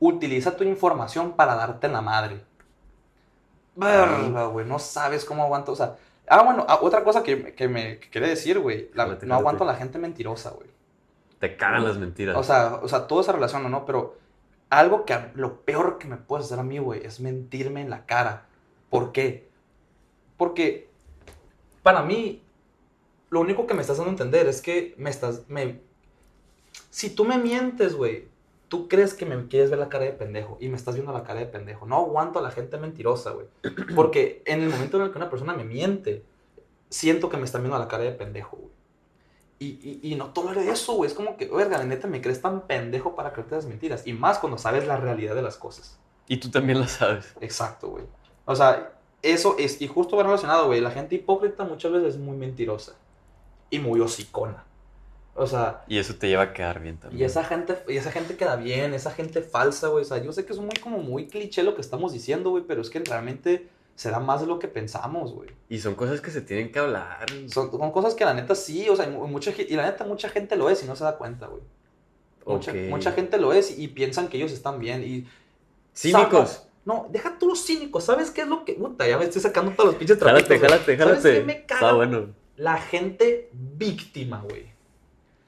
[0.00, 2.40] utiliza tu información para darte en la madre.
[3.76, 5.72] Verga, güey, no sabes cómo aguanto.
[5.72, 5.96] O sea,
[6.28, 9.64] ah, bueno, ah, otra cosa que, que me que quiere decir, güey, la- no aguanto
[9.64, 10.68] a la gente mentirosa, güey.
[11.38, 12.36] Te cagan las mentiras.
[12.36, 13.84] O sea, o sea, todo se relaciona, ¿no?
[13.86, 14.16] Pero
[14.70, 18.06] algo que lo peor que me puedes hacer a mí, güey, es mentirme en la
[18.06, 18.46] cara.
[18.90, 19.48] ¿Por qué?
[20.36, 20.88] Porque
[21.82, 22.42] para mí,
[23.30, 25.48] lo único que me estás dando a entender es que me estás.
[25.48, 25.80] Me...
[26.90, 28.28] Si tú me mientes, güey,
[28.68, 31.24] tú crees que me quieres ver la cara de pendejo y me estás viendo la
[31.24, 31.86] cara de pendejo.
[31.86, 33.46] No aguanto a la gente mentirosa, güey.
[33.94, 36.22] Porque en el momento en el que una persona me miente,
[36.88, 38.72] siento que me están viendo la cara de pendejo, güey.
[39.60, 41.10] Y, y, y no tolero eso, güey.
[41.10, 44.06] Es como que, verga, la neta, me crees tan pendejo para creerte las mentiras.
[44.06, 45.98] Y más cuando sabes la realidad de las cosas.
[46.28, 47.34] Y tú también lo sabes.
[47.40, 48.04] Exacto, güey.
[48.50, 50.80] O sea, eso es, y justo va relacionado, güey.
[50.80, 52.94] La gente hipócrita muchas veces es muy mentirosa.
[53.70, 54.64] Y muy hocicona.
[55.34, 57.20] O sea, Y eso te lleva a quedar bien también.
[57.20, 60.02] y esa gente, y esa gente queda bien, esa gente falsa, güey.
[60.02, 62.64] O sea, yo sé que es muy como muy cliché lo que estamos diciendo, güey,
[62.66, 65.50] pero es que realmente se da más de lo que pensamos, güey.
[65.68, 67.26] Y son cosas que se tienen que hablar.
[67.52, 70.04] Son, son cosas que la neta sí, o sea, y mu- mucha, y la neta
[70.04, 71.62] mucha gente lo es y no se da cuenta, güey.
[72.46, 75.28] Mucha, mucha gente lo es y piensan que ellos están bien y...
[75.94, 76.62] Cínicos.
[76.88, 78.72] No, deja tú los cínicos, ¿sabes qué es lo que...
[78.72, 81.38] Puta, ya me estoy sacando todos los pinches Jálate, trapitos, jálate, ¿Sabes jálate.
[81.40, 81.80] qué me caga?
[81.82, 82.26] Está bueno.
[82.56, 84.66] La gente víctima, güey.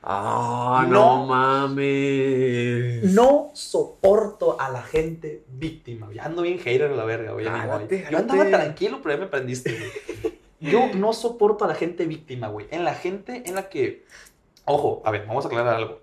[0.03, 1.21] Ah, No.
[1.21, 3.05] no mames.
[3.15, 6.11] No soporto a la gente víctima.
[6.13, 7.47] Ya ando bien hater a la verga, güey.
[7.47, 8.07] Jálate.
[8.11, 8.63] Yo andaba jálate.
[8.65, 10.39] tranquilo, pero ya me prendiste, güey.
[10.61, 12.67] Yo no soporto a la gente víctima, güey.
[12.71, 14.05] En la gente en la que...
[14.67, 16.01] Ojo, a ver, vamos a aclarar algo.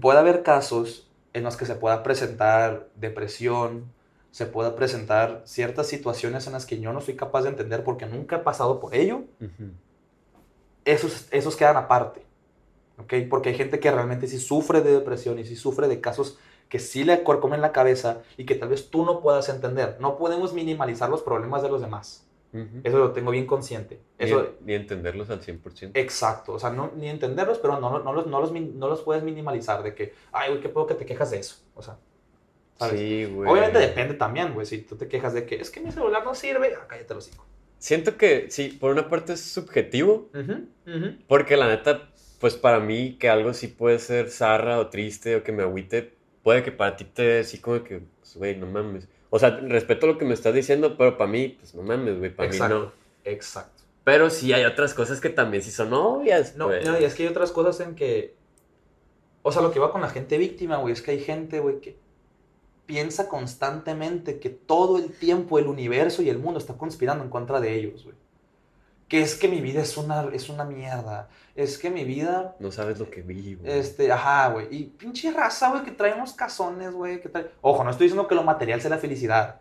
[0.00, 3.84] Puede haber casos en los que se pueda presentar depresión,
[4.36, 8.04] se pueda presentar ciertas situaciones en las que yo no soy capaz de entender porque
[8.04, 9.22] nunca he pasado por ello.
[10.84, 12.20] Esos, esos quedan aparte.
[12.98, 13.14] ¿Ok?
[13.30, 16.78] Porque hay gente que realmente sí sufre de depresión y sí sufre de casos que
[16.78, 19.96] sí le corcomen la cabeza y que tal vez tú no puedas entender.
[20.00, 22.28] No podemos minimalizar los problemas de los demás.
[22.84, 24.02] Eso lo tengo bien consciente.
[24.18, 25.92] Eso, Ni, ni entenderlos al 100%.
[25.94, 29.22] Exacto, o sea, no, ni entenderlos, pero no, no, los, no, los, no los puedes
[29.22, 31.56] minimalizar de que, ay, güey, qué puedo que te quejas de eso.
[31.74, 31.98] O sea,
[32.78, 32.98] ¿sabes?
[32.98, 33.50] Sí, güey.
[33.50, 36.34] Obviamente depende también, güey, si tú te quejas de que es que mi celular no
[36.34, 37.46] sirve, ah, cállate los hijos.
[37.78, 40.30] Siento que sí, por una parte es subjetivo,
[41.28, 42.08] porque la neta,
[42.40, 46.14] pues para mí que algo sí puede ser zarra o triste o que me agüite,
[46.42, 49.08] puede que para ti te sí como que, pues, güey, no mames.
[49.30, 52.34] O sea, respeto lo que me estás diciendo, pero para mí, pues no mames, güey,
[52.34, 52.92] para mí no.
[53.24, 53.82] Exacto.
[54.04, 56.86] Pero sí hay otras cosas que también sí son obvias, No, pues.
[56.86, 58.34] no, y es que hay otras cosas en que.
[59.42, 61.80] O sea, lo que va con la gente víctima, güey, es que hay gente, güey,
[61.80, 61.96] que
[62.86, 67.60] piensa constantemente que todo el tiempo el universo y el mundo está conspirando en contra
[67.60, 68.16] de ellos, güey.
[69.08, 71.28] Que es que mi vida es una, es una mierda.
[71.54, 73.78] Es que mi vida No sabes lo que vi, güey.
[73.78, 74.66] Este, ajá, güey.
[74.70, 77.20] Y pinche raza, güey, que traemos cazones, güey.
[77.20, 77.50] Que trae...
[77.60, 79.60] Ojo, no estoy diciendo que lo material sea la felicidad.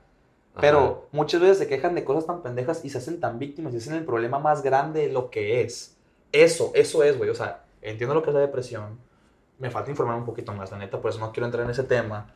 [0.53, 0.61] Ajá.
[0.61, 3.77] Pero muchas veces se quejan de cosas tan pendejas y se hacen tan víctimas y
[3.77, 5.95] hacen el problema más grande de lo que es.
[6.31, 7.29] Eso, eso es, güey.
[7.29, 8.99] O sea, entiendo lo que es la depresión.
[9.58, 11.84] Me falta informar un poquito más, la neta, por eso no quiero entrar en ese
[11.84, 12.34] tema.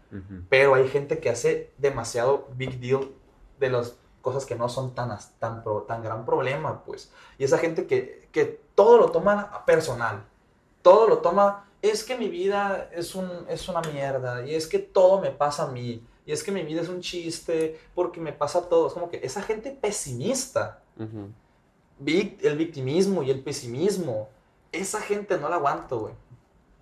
[0.49, 3.11] Pero hay gente que hace demasiado big deal
[3.59, 7.11] de las cosas que no son tan, tan, tan gran problema, pues.
[7.37, 10.23] Y esa gente que, que todo lo toma personal.
[10.81, 14.45] Todo lo toma, es que mi vida es, un, es una mierda.
[14.45, 16.05] Y es que todo me pasa a mí.
[16.25, 18.87] Y es que mi vida es un chiste porque me pasa todo.
[18.87, 20.81] Es como que esa gente pesimista,
[22.05, 24.29] el victimismo y el pesimismo,
[24.71, 26.13] esa gente no la aguanto, güey.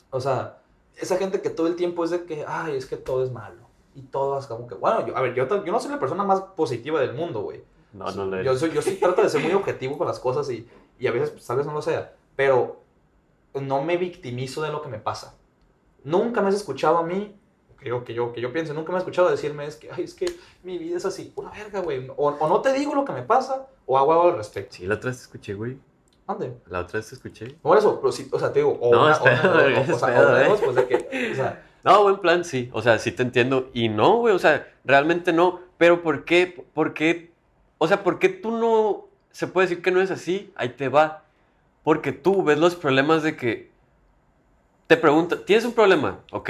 [0.10, 0.60] O sea,
[0.96, 3.68] esa gente que todo el tiempo es de que, ay, es que todo es malo.
[3.96, 6.24] Y todo es como que, bueno, yo, a ver, yo, yo no soy la persona
[6.24, 7.64] más positiva del mundo, güey.
[7.94, 10.50] No, no le Yo, soy, yo sí trato de ser muy objetivo con las cosas
[10.50, 10.68] y,
[11.00, 12.82] y a veces pues, tal vez no lo sea, pero
[13.54, 15.36] no me victimizo de lo que me pasa.
[16.04, 17.36] Nunca me has escuchado a mí,
[17.80, 20.04] que yo, que yo, que yo pienso, nunca me has escuchado decirme es que, ay,
[20.04, 20.28] es que
[20.64, 22.08] mi vida es así, una verga, güey.
[22.18, 24.76] O, o no te digo lo que me pasa, o hago algo al respecto.
[24.76, 25.78] Sí, la otra vez te escuché, güey.
[26.28, 26.58] ¿Dónde?
[26.68, 27.52] La otra vez te escuché.
[27.62, 29.34] Por eso, pero sí, o sea, te digo, o No, una, es o una-
[29.96, 30.48] o- sea, o eh.
[30.50, 32.70] dos, pues, de que, o sea, No, buen plan, sí.
[32.74, 33.70] O sea, sí te entiendo.
[33.74, 35.62] Y no, güey, o sea, realmente no.
[35.78, 36.66] Pero ¿por qué?
[36.74, 37.32] ¿Por qué?
[37.78, 40.52] O sea, ¿por qué tú no se puede decir que no es así?
[40.58, 41.24] Ahí te va.
[41.84, 43.72] Porque tú ves los problemas de que
[44.88, 46.20] te preguntan, ¿tienes un problema?
[46.32, 46.50] Ok,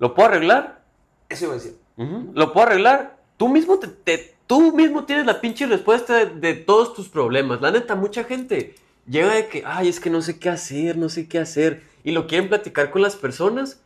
[0.00, 0.82] ¿lo puedo arreglar?
[1.30, 1.78] eso iba a decir.
[1.96, 3.16] Ujú, ¿Lo puedo arreglar?
[3.38, 7.60] Tú mismo, te, te- tú mismo tienes la pinche respuesta de, de todos tus problemas.
[7.62, 8.74] La neta, mucha gente
[9.06, 11.82] llega de que, ay, es que no sé qué hacer, no sé qué hacer.
[12.02, 13.80] Y lo quieren platicar con las personas.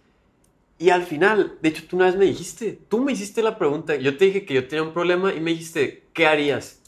[0.79, 3.97] Y al final, de hecho, tú una vez me dijiste, tú me hiciste la pregunta.
[3.97, 6.81] Yo te dije que yo tenía un problema y me dijiste, ¿qué harías?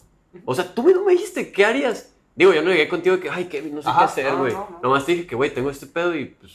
[0.45, 2.13] O sea, tú mismo me dijiste, ¿qué harías?
[2.37, 4.53] Digo, yo no llegué contigo que, ay, Kevin, no sé Ajá, qué hacer, no, güey.
[4.53, 4.81] no, no.
[4.83, 6.53] Nomás te dije que, güey, tengo este pedo y pues.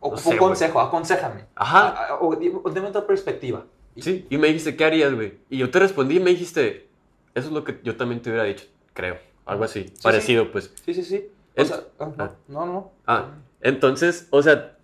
[0.00, 0.38] O No un sé, güey.
[0.38, 1.44] consejo, aconsejame.
[1.56, 2.16] Ajá.
[2.20, 3.66] O o otra perspectiva.
[3.96, 5.34] Sí, y me dijiste, ¿qué harías, güey?
[5.50, 6.88] Y yo te respondí y me dijiste,
[7.34, 9.18] eso es lo que yo también te hubiera dicho, creo.
[9.48, 10.72] Algo así, parecido, pues.
[10.84, 11.28] Sí, sí, sí.
[11.56, 12.30] O sea, ah, no, ah.
[12.48, 12.90] no, no.
[13.06, 13.26] Ah,
[13.60, 14.76] entonces, o sea,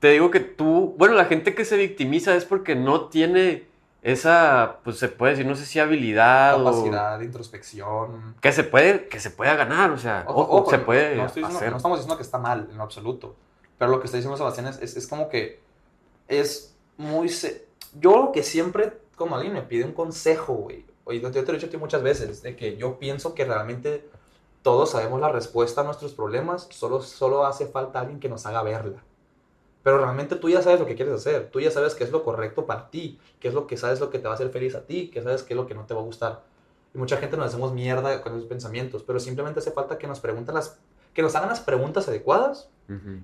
[0.00, 3.66] te digo que tú, bueno, la gente que se victimiza es porque no tiene
[4.02, 8.34] esa, pues se puede decir, no sé si habilidad Capacidad introspección.
[8.40, 11.42] que se puede, que se pueda ganar, o sea, Ojo, ojo, se puede no, estoy
[11.42, 11.70] diciendo- hacer.
[11.70, 13.34] no estamos diciendo que está mal en lo absoluto.
[13.78, 15.60] Pero lo que está diciendo Sebastián es, es, es como que
[16.28, 17.28] es muy...
[17.28, 17.66] se-
[17.98, 20.84] Yo lo que siempre, como alguien me pide un consejo, güey.
[21.08, 23.46] Oye, yo te lo he dicho a ti muchas veces, de que yo pienso que
[23.46, 24.06] realmente
[24.60, 28.62] todos sabemos la respuesta a nuestros problemas, solo, solo hace falta alguien que nos haga
[28.62, 29.02] verla.
[29.82, 32.22] Pero realmente tú ya sabes lo que quieres hacer, tú ya sabes qué es lo
[32.22, 34.74] correcto para ti, qué es lo que sabes lo que te va a hacer feliz
[34.74, 36.44] a ti, qué sabes qué es lo que no te va a gustar.
[36.94, 40.20] Y mucha gente nos hacemos mierda con esos pensamientos, pero simplemente hace falta que nos
[40.20, 40.78] pregunten las,
[41.14, 42.68] que nos hagan las preguntas adecuadas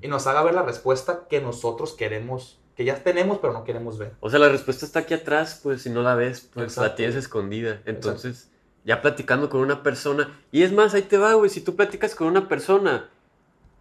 [0.00, 3.98] y nos haga ver la respuesta que nosotros queremos, que ya tenemos pero no queremos
[3.98, 4.12] ver.
[4.20, 7.16] O sea, la respuesta está aquí atrás, pues si no la ves, pues la tienes
[7.16, 7.80] escondida.
[7.84, 8.50] Entonces,
[8.84, 12.14] ya platicando con una persona, y es más, ahí te va, güey, si tú platicas
[12.14, 13.08] con una persona,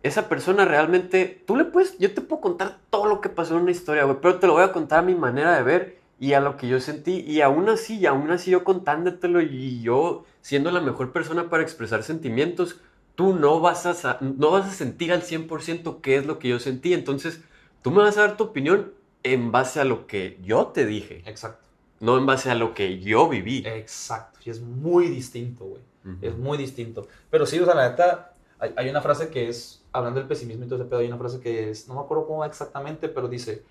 [0.01, 3.63] esa persona realmente, tú le puedes, yo te puedo contar todo lo que pasó en
[3.63, 6.34] una historia, güey, pero te lo voy a contar a mi manera de ver y
[6.34, 10.25] a lo que yo sentí, y aún así, y aún así yo contándotelo y yo
[10.41, 12.79] siendo la mejor persona para expresar sentimientos,
[13.15, 16.60] tú no vas a, no vas a sentir al 100% qué es lo que yo
[16.60, 17.41] sentí, entonces
[17.83, 18.91] tú me vas a dar tu opinión
[19.21, 21.63] en base a lo que yo te dije, Exacto.
[21.99, 23.63] no en base a lo que yo viví.
[23.65, 24.39] Exacto.
[24.43, 25.81] Y es muy distinto, güey.
[26.21, 27.07] Es muy distinto.
[27.29, 30.65] Pero sí, o sea, la neta, hay, hay una frase que es, hablando del pesimismo
[30.65, 33.07] y todo ese pedo, hay una frase que es, no me acuerdo cómo va exactamente,
[33.07, 33.63] pero dice,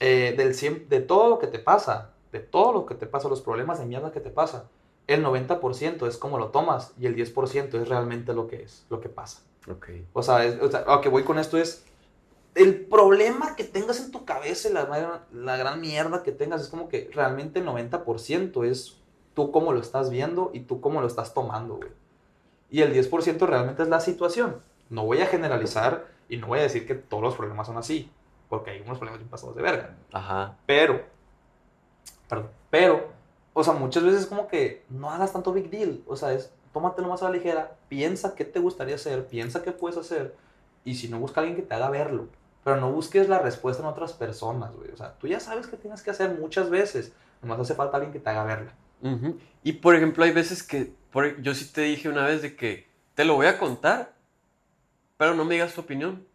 [0.00, 3.40] eh, del de todo lo que te pasa, de todo lo que te pasa, los
[3.40, 4.68] problemas de mierda que te pasa,
[5.06, 9.00] el 90% es cómo lo tomas y el 10% es realmente lo que es, lo
[9.00, 9.40] que pasa.
[9.70, 9.88] Ok.
[10.12, 11.82] O sea, es- o sea, lo que voy con esto es,
[12.58, 16.68] el problema que tengas en tu cabeza y la, la gran mierda que tengas es
[16.68, 18.98] como que realmente el 90% es
[19.34, 21.90] tú cómo lo estás viendo y tú cómo lo estás tomando, güey.
[22.70, 24.60] Y el 10% realmente es la situación.
[24.90, 28.10] No voy a generalizar y no voy a decir que todos los problemas son así,
[28.48, 29.96] porque hay unos problemas bien pasados de verga.
[30.12, 30.56] Ajá.
[30.66, 31.02] Pero,
[32.28, 33.08] perdón, pero,
[33.54, 36.02] o sea, muchas veces como que no hagas tanto big deal.
[36.06, 39.72] O sea, es tómatelo más a la ligera, piensa qué te gustaría hacer, piensa qué
[39.72, 40.34] puedes hacer,
[40.84, 42.26] y si no, busca a alguien que te haga verlo.
[42.64, 44.90] Pero no busques la respuesta en otras personas, güey.
[44.90, 47.12] O sea, tú ya sabes que tienes que hacer muchas veces.
[47.42, 48.72] Nomás hace falta alguien que te haga verla.
[49.62, 52.88] Y por ejemplo, hay veces que por- yo sí te dije una vez de que
[53.14, 54.12] te lo voy a contar,
[55.16, 56.26] pero no me digas tu opinión.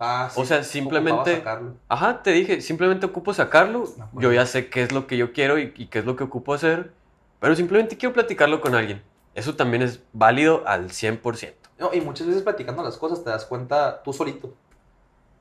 [0.00, 1.42] Ah, O sea, simplemente-.
[1.88, 3.82] Ajá, te dije, simplemente ocupo sacarlo.
[3.82, 4.20] Acuerdo.
[4.20, 6.24] Yo ya sé qué es lo que yo quiero y, y qué es lo que
[6.24, 6.92] ocupo hacer,
[7.40, 9.02] pero simplemente quiero platicarlo con alguien.
[9.34, 11.54] Eso también es válido al 100%.
[11.78, 14.54] No, y muchas veces platicando las cosas te das cuenta tú solito.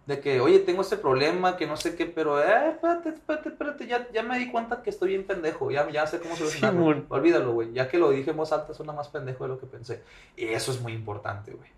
[0.07, 3.87] De que, oye, tengo este problema, que no sé qué, pero, eh, espérate, espérate, espérate,
[3.87, 6.79] ya, ya me di cuenta que estoy bien pendejo, ya, ya sé cómo solucionarlo.
[6.79, 7.05] Simón.
[7.09, 9.65] Olvídalo, güey, ya que lo dije en voz alta, suena más pendejo de lo que
[9.67, 10.01] pensé.
[10.37, 11.69] Y eso es muy importante, güey.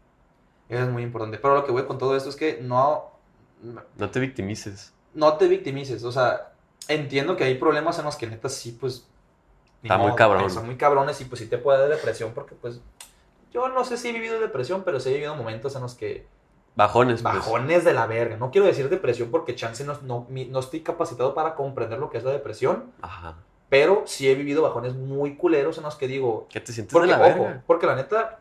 [0.69, 1.39] Eso es muy importante.
[1.39, 3.11] Pero lo que voy con todo esto es que no,
[3.97, 4.93] No te victimices.
[5.15, 6.03] no te victimices.
[6.03, 6.53] O sea,
[6.87, 9.07] entiendo que hay problemas en los que neta sí, pues.
[9.81, 10.51] Está muy cabrón.
[10.51, 12.79] Son muy cabrones y pues sí te puede dar depresión porque, pues.
[13.51, 16.27] Yo no sé si he vivido depresión, pero sí he vivido momentos en los que.
[16.75, 17.35] Bajones, pues.
[17.35, 18.37] Bajones de la verga.
[18.37, 22.17] No quiero decir depresión porque chance no, no, no estoy capacitado para comprender lo que
[22.19, 22.91] es la depresión.
[23.01, 23.35] Ajá.
[23.69, 26.47] Pero sí he vivido bajones muy culeros en los que digo.
[26.49, 27.63] ¿Qué te sientes Porque, de la ojo, verga?
[27.67, 28.39] porque la neta,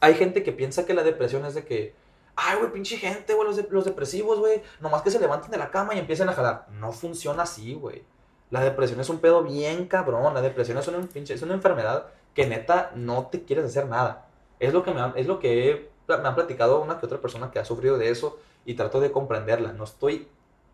[0.00, 1.94] hay gente que piensa que la depresión es de que,
[2.36, 5.56] ay, güey, pinche gente, güey, los, de- los depresivos, güey, nomás que se levanten de
[5.58, 6.66] la cama y empiecen a jalar.
[6.72, 8.02] No funciona así, güey.
[8.50, 10.34] La depresión es un pedo bien cabrón.
[10.34, 14.26] La depresión es una, pinche, es una enfermedad que neta no te quieres hacer nada.
[14.58, 17.50] Es lo que me, es lo que he- me han platicado una que otra persona
[17.50, 19.72] que ha sufrido de eso y trato de comprenderla.
[19.72, 20.28] No estoy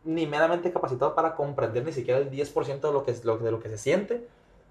[0.04, 3.68] ni meramente capacitado para comprender ni siquiera el 10% de lo, que, de lo que
[3.68, 4.26] se siente,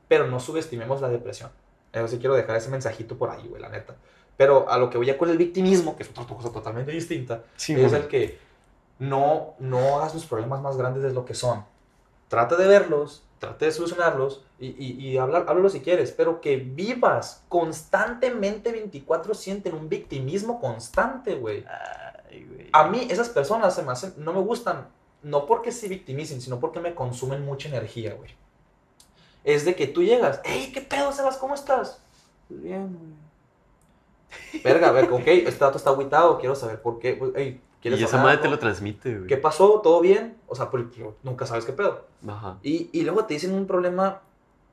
[0.07, 1.51] pero no subestimemos la depresión.
[1.91, 3.95] Eso sí quiero dejar ese mensajito por ahí, güey, la neta.
[4.37, 7.43] Pero a lo que voy ya con el victimismo, que es otra cosa totalmente distinta,
[7.55, 8.37] Sí, es el que
[8.99, 11.63] no, no hagas los problemas más grandes de lo que son.
[12.27, 16.57] Trata de verlos, trata de solucionarlos y, y, y hablar, háblalo si quieres, pero que
[16.57, 21.65] vivas constantemente 24-7 en un victimismo constante, güey.
[22.71, 24.87] A mí esas personas se me hacen, no me gustan,
[25.23, 28.31] no porque se victimicen, sino porque me consumen mucha energía, güey.
[29.43, 31.37] Es de que tú llegas, hey, ¿qué pedo, Sebas?
[31.37, 32.01] ¿Cómo estás?
[32.47, 34.63] "Pues Bien, güey.
[34.63, 37.13] Verga, a ver, ok, este dato está agüitado, quiero saber por qué.
[37.13, 39.27] Pues, hey, ¿quieres Y esa madre te lo transmite, güey.
[39.27, 39.81] ¿Qué pasó?
[39.81, 40.37] ¿Todo bien?
[40.47, 40.85] O sea, pues,
[41.21, 42.05] nunca sabes qué pedo.
[42.27, 42.57] Ajá.
[42.63, 44.21] Y, y luego te dicen un problema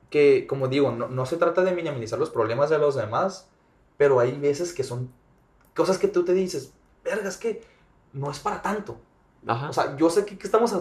[0.09, 3.47] que, como digo, no, no se trata de minimizar los problemas de los demás,
[3.97, 5.11] pero hay veces que son
[5.75, 6.73] cosas que tú te dices,
[7.03, 7.61] verga, es que
[8.13, 8.97] no es para tanto.
[9.45, 9.69] Ajá.
[9.69, 10.71] O sea, yo sé que, que estamos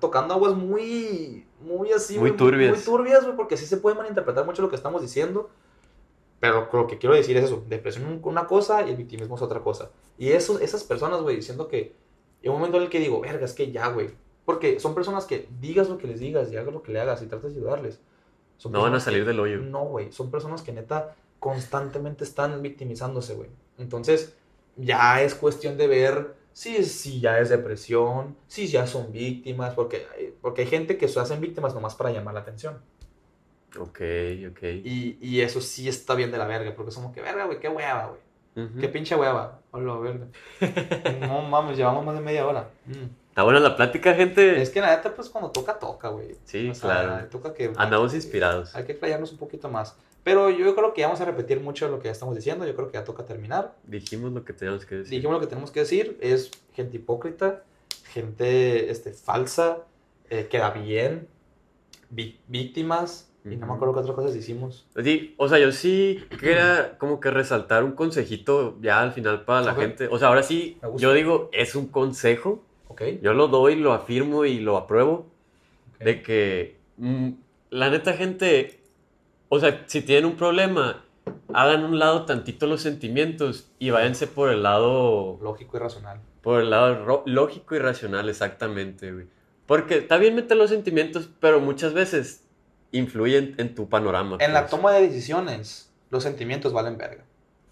[0.00, 2.74] tocando aguas muy, muy así, Muy güey, turbias.
[2.74, 5.50] Muy turbias, güey, porque sí se puede malinterpretar mucho lo que estamos diciendo.
[6.42, 9.42] Pero lo que quiero decir es eso, depresión es una cosa y el victimismo es
[9.42, 9.92] otra cosa.
[10.18, 11.94] Y esos, esas personas, güey, diciendo que,
[12.42, 14.10] hay un momento en el que digo, verga, es que ya, güey.
[14.44, 17.22] Porque son personas que digas lo que les digas y hagas lo que le hagas
[17.22, 18.00] y tratas de ayudarles.
[18.56, 19.58] Son no van a personas que- salir del hoyo.
[19.58, 20.10] no, güey.
[20.10, 23.50] Son personas que neta constantemente están victimizándose, güey.
[23.78, 24.34] Entonces,
[24.76, 30.34] ya es cuestión de ver si, si ya es depresión, si ya son víctimas, porque,
[30.40, 32.80] porque hay gente que se hacen víctimas nomás para llamar la atención.
[33.78, 34.00] Ok,
[34.50, 34.62] ok.
[34.84, 37.68] Y, y eso sí está bien de la verga, porque somos que verga, güey, qué
[37.68, 38.20] hueva, güey.
[38.78, 39.60] Qué pinche hueva.
[39.70, 40.26] Hola, verga.
[41.26, 42.68] no mames, llevamos más de media hora.
[42.84, 43.22] Mm.
[43.30, 44.60] Está buena la plática, gente.
[44.60, 46.36] Es que la neta, pues cuando toca, toca, güey.
[46.44, 47.28] Sí, O sea, claro.
[47.30, 47.72] Toca que.
[47.76, 48.76] Andamos inspirados.
[48.76, 49.96] Hay que explayarnos un poquito más.
[50.22, 52.66] Pero yo creo que ya vamos a repetir mucho de lo que ya estamos diciendo.
[52.66, 53.74] Yo creo que ya toca terminar.
[53.84, 55.10] Dijimos lo que teníamos que decir.
[55.10, 56.18] Dijimos lo que tenemos que decir.
[56.20, 57.64] Es gente hipócrita,
[58.04, 59.78] gente este, falsa,
[60.28, 61.26] eh, queda bien,
[62.10, 63.31] víctimas.
[63.44, 64.86] Y no me acuerdo qué otras cosas hicimos.
[65.02, 69.62] Sí, o sea, yo sí quería como que resaltar un consejito ya al final para
[69.62, 69.78] la Ok.
[69.80, 70.08] gente.
[70.08, 72.62] O sea, ahora sí, yo digo, es un consejo.
[72.88, 73.02] ¿Ok?
[73.22, 75.26] Yo lo doy, lo afirmo y lo apruebo.
[75.96, 76.04] Ok.
[76.04, 77.30] De que, mm,
[77.70, 78.80] la neta, gente,
[79.48, 81.04] o sea, si tienen un problema,
[81.52, 86.20] hagan un lado tantito los sentimientos y váyanse por el lado, Lógico y racional.
[86.42, 89.26] por el lado lógico y racional, exactamente, güey.
[89.66, 92.41] Porque está bien meter los sentimientos, pero muchas veces
[92.92, 94.36] influyen en tu panorama.
[94.40, 94.70] En la pues.
[94.70, 97.24] toma de decisiones, los sentimientos valen verga.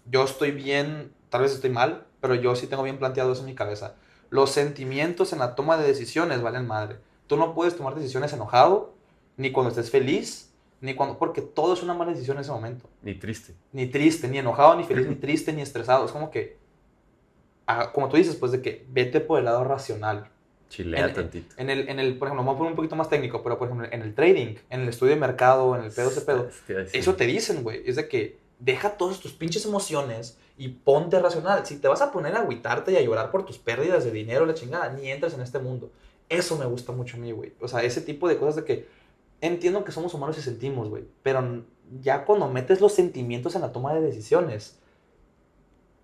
[0.05, 3.47] Yo estoy bien, tal vez estoy mal, pero yo sí tengo bien planteado eso en
[3.47, 3.95] mi cabeza.
[4.29, 6.97] Los sentimientos en la toma de decisiones valen madre.
[7.27, 8.93] Tú no puedes tomar decisiones enojado,
[9.37, 12.89] ni cuando estés feliz, ni cuando, porque todo es una mala decisión en ese momento.
[13.01, 13.55] Ni triste.
[13.71, 16.05] Ni triste, ni enojado, ni feliz, ni triste, ni estresado.
[16.05, 16.57] Es como que,
[17.67, 20.29] ah, como tú dices, pues de que vete por el lado racional.
[20.71, 21.53] Chilea En- tantito.
[21.57, 23.67] En el, en el, por ejemplo, vamos a poner un poquito más técnico, pero por
[23.67, 26.47] ejemplo, en el trading, en el estudio de mercado, en el pedo, ese pedo,
[26.93, 27.81] eso te dicen, güey.
[27.85, 31.65] Es de que deja todas tus pinches emociones y ponte racional.
[31.65, 34.45] Si te vas a poner a agüitarte y a llorar por tus pérdidas de dinero,
[34.45, 35.91] la chingada, ni entres en este mundo.
[36.29, 37.53] Eso me gusta mucho a mí, güey.
[37.59, 38.87] O sea, ese tipo de cosas de que
[39.41, 41.03] entiendo que somos humanos y sentimos, güey.
[41.23, 41.63] Pero
[42.01, 44.77] ya cuando metes los sentimientos en la toma de decisiones,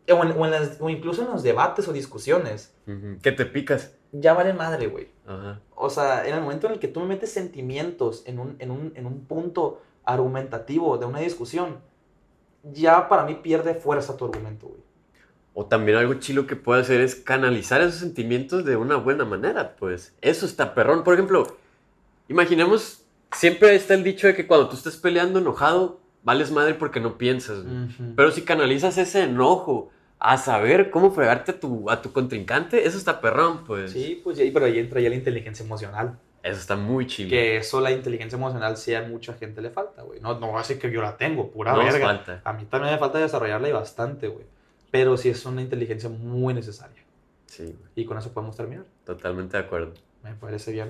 [0.09, 2.73] o, en- o en las- o incluso en los debates o discusiones.
[3.21, 3.91] Que te picas.
[4.11, 5.09] Ya vale madre, güey.
[5.25, 5.59] Ajá.
[5.75, 8.71] O sea, en el momento en el que tú me metes sentimientos en un, en
[8.71, 11.77] un, en un punto argumentativo de una discusión,
[12.63, 14.81] ya para mí pierde fuerza tu argumento, güey.
[15.53, 19.75] O también algo chilo que puede hacer es canalizar esos sentimientos de una buena manera,
[19.75, 20.15] pues.
[20.21, 21.03] Eso está perrón.
[21.03, 21.57] Por ejemplo,
[22.27, 26.99] imaginemos, siempre está el dicho de que cuando tú estás peleando enojado, vales madre porque
[26.99, 27.63] no piensas.
[27.63, 27.87] güey.
[28.15, 29.89] Pero si canalizas ese enojo
[30.19, 33.91] a saber cómo fregarte a tu, a tu contrincante, eso está perrón, pues.
[33.91, 36.17] Sí, pues pero ahí entra ya la inteligencia emocional.
[36.43, 37.29] Eso está muy chido.
[37.29, 40.19] Que eso, la inteligencia emocional, sí a mucha gente le falta, güey.
[40.21, 42.05] No, no va a decir que yo la tengo, pura no verga.
[42.05, 42.41] falta.
[42.45, 44.45] A mí también me falta desarrollarla y bastante, güey.
[44.91, 47.03] Pero sí es una inteligencia muy necesaria.
[47.47, 48.85] Sí, güey, Y con eso podemos terminar.
[49.05, 49.93] totalmente de acuerdo.
[50.23, 50.89] Me parece bien.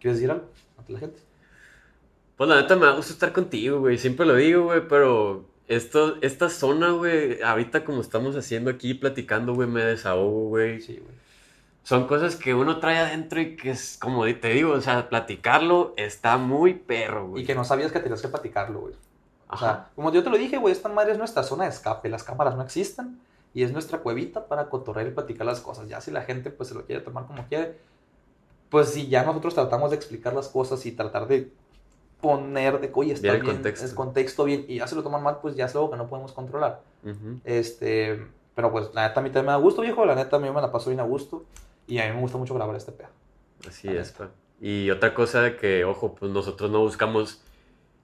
[0.00, 0.44] ¿Quieres decir algo
[0.78, 1.20] ante la gente?
[2.36, 3.98] Pues la neta me da gusto estar contigo, güey.
[3.98, 9.54] Siempre lo digo, güey, pero esto, esta zona, güey, ahorita como estamos haciendo aquí, platicando,
[9.54, 10.80] güey, me desahogo, güey.
[10.80, 11.14] Sí, güey.
[11.82, 15.94] Son cosas que uno trae adentro y que es, como te digo, o sea, platicarlo
[15.96, 17.42] está muy perro, güey.
[17.42, 18.94] Y que no sabías que tenías que platicarlo, güey.
[19.48, 19.66] O Ajá.
[19.66, 22.10] sea, como yo te lo dije, güey, esta madre es nuestra zona de escape.
[22.10, 23.18] Las cámaras no existen.
[23.54, 25.88] Y es nuestra cuevita para cotorrear y platicar las cosas.
[25.88, 27.78] Ya si la gente, pues, se lo quiere tomar como quiere.
[28.68, 31.50] Pues si ya nosotros tratamos de explicar las cosas y tratar de
[32.20, 33.86] poner de, oye, está Bien el bien, contexto.
[33.86, 36.08] el contexto bien, y ya se lo toman mal, pues ya es algo que no
[36.08, 36.80] podemos controlar.
[37.04, 37.40] Ujú.
[37.44, 40.40] Este, pero pues la neta a mí también me da gusto, viejo, la neta a
[40.40, 41.44] mí me la paso bien a gusto.
[41.86, 43.08] Y a mí me gusta mucho grabar este pedo.
[43.66, 44.28] Así es, pa.
[44.60, 47.40] Y otra cosa de que, ojo, pues nosotros no buscamos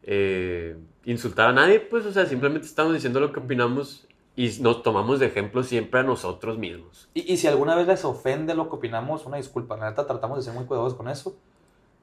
[0.05, 4.07] eh, insultar a nadie, pues, o sea, simplemente estamos diciendo lo que opinamos
[4.37, 7.09] y nos tomamos de ejemplo siempre a nosotros mismos.
[7.15, 9.77] Y, y si alguna vez les ofende lo que opinamos, una disculpa.
[9.77, 11.37] La neta tratamos de ser muy cuidadosos con eso.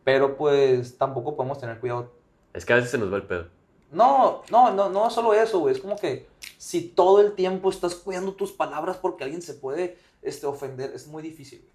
[0.04, 2.12] Pero pues tampoco podemos tener cuidado.
[2.54, 3.48] Es que a veces se nos va el pedo.
[3.92, 5.76] No, no, no, no solo eso, güey.
[5.76, 6.28] Es como que
[6.58, 11.08] si todo el tiempo estás cuidando tus palabras porque alguien se puede este, ofender, es
[11.08, 11.60] muy difícil.
[11.60, 11.72] güey.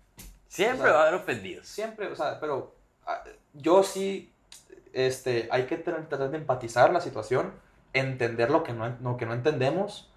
[0.48, 1.66] Siempre O sea, va a haber ofendidos.
[1.68, 2.74] Siempre, o sea, pero
[3.06, 3.22] ah,
[3.52, 4.32] yo sí,
[4.92, 7.52] este, hay que tra- tratar de empatizar la situación,
[7.92, 10.10] entender lo que no, lo que no entendemos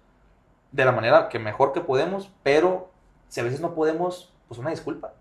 [0.72, 2.90] de la manera que mejor que podemos, pero
[3.28, 5.12] si a veces no podemos, pues una disculpa.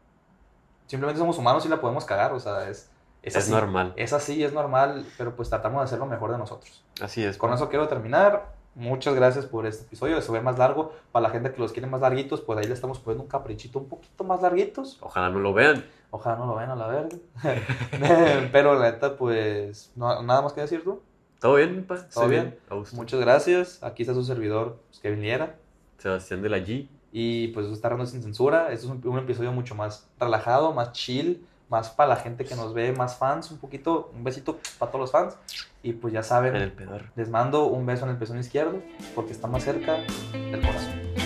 [0.90, 2.90] Simplemente somos humanos y la podemos cagar, o sea, es,
[3.22, 3.94] es, normal.
[3.96, 6.84] Es así, es normal, pero pues tratamos de hacer lo mejor de nosotros.
[7.00, 7.38] Así es.
[7.38, 8.58] Con eso quiero terminar.
[8.74, 10.20] Muchas gracias por este episodio.
[10.20, 10.94] Se ve más largo.
[11.12, 13.78] Para la gente que los quiere más larguitos, pues ahí le estamos poniendo un caprichito
[13.78, 14.98] un poquito más larguitos.
[15.02, 15.86] Ojalá no lo vean.
[16.10, 17.18] Ojalá no lo vean a la verga.
[18.52, 21.04] Pero la neta, pues, no- nada más que decir tú.
[21.40, 21.98] ¿Todo bien, pa?
[22.10, 22.58] ¿Todo bien?
[22.94, 23.84] Muchas gracias.
[23.84, 25.56] Aquí está su servidor, pues, Kevin Liera.
[26.00, 26.88] Sebastián de la G.
[27.12, 28.72] Y pues está dando sin censura.
[28.72, 32.56] Este es un, un episodio mucho más relajado, más chill, más para la gente que
[32.56, 33.52] nos ve, más fans.
[33.52, 35.38] Un poquito, un besito para todos los fans.
[35.82, 36.74] Y pues ya saben, En el
[37.16, 38.82] les mando un beso en el pezón izquierdo
[39.16, 39.98] porque está más cerca
[40.34, 41.19] del corazón.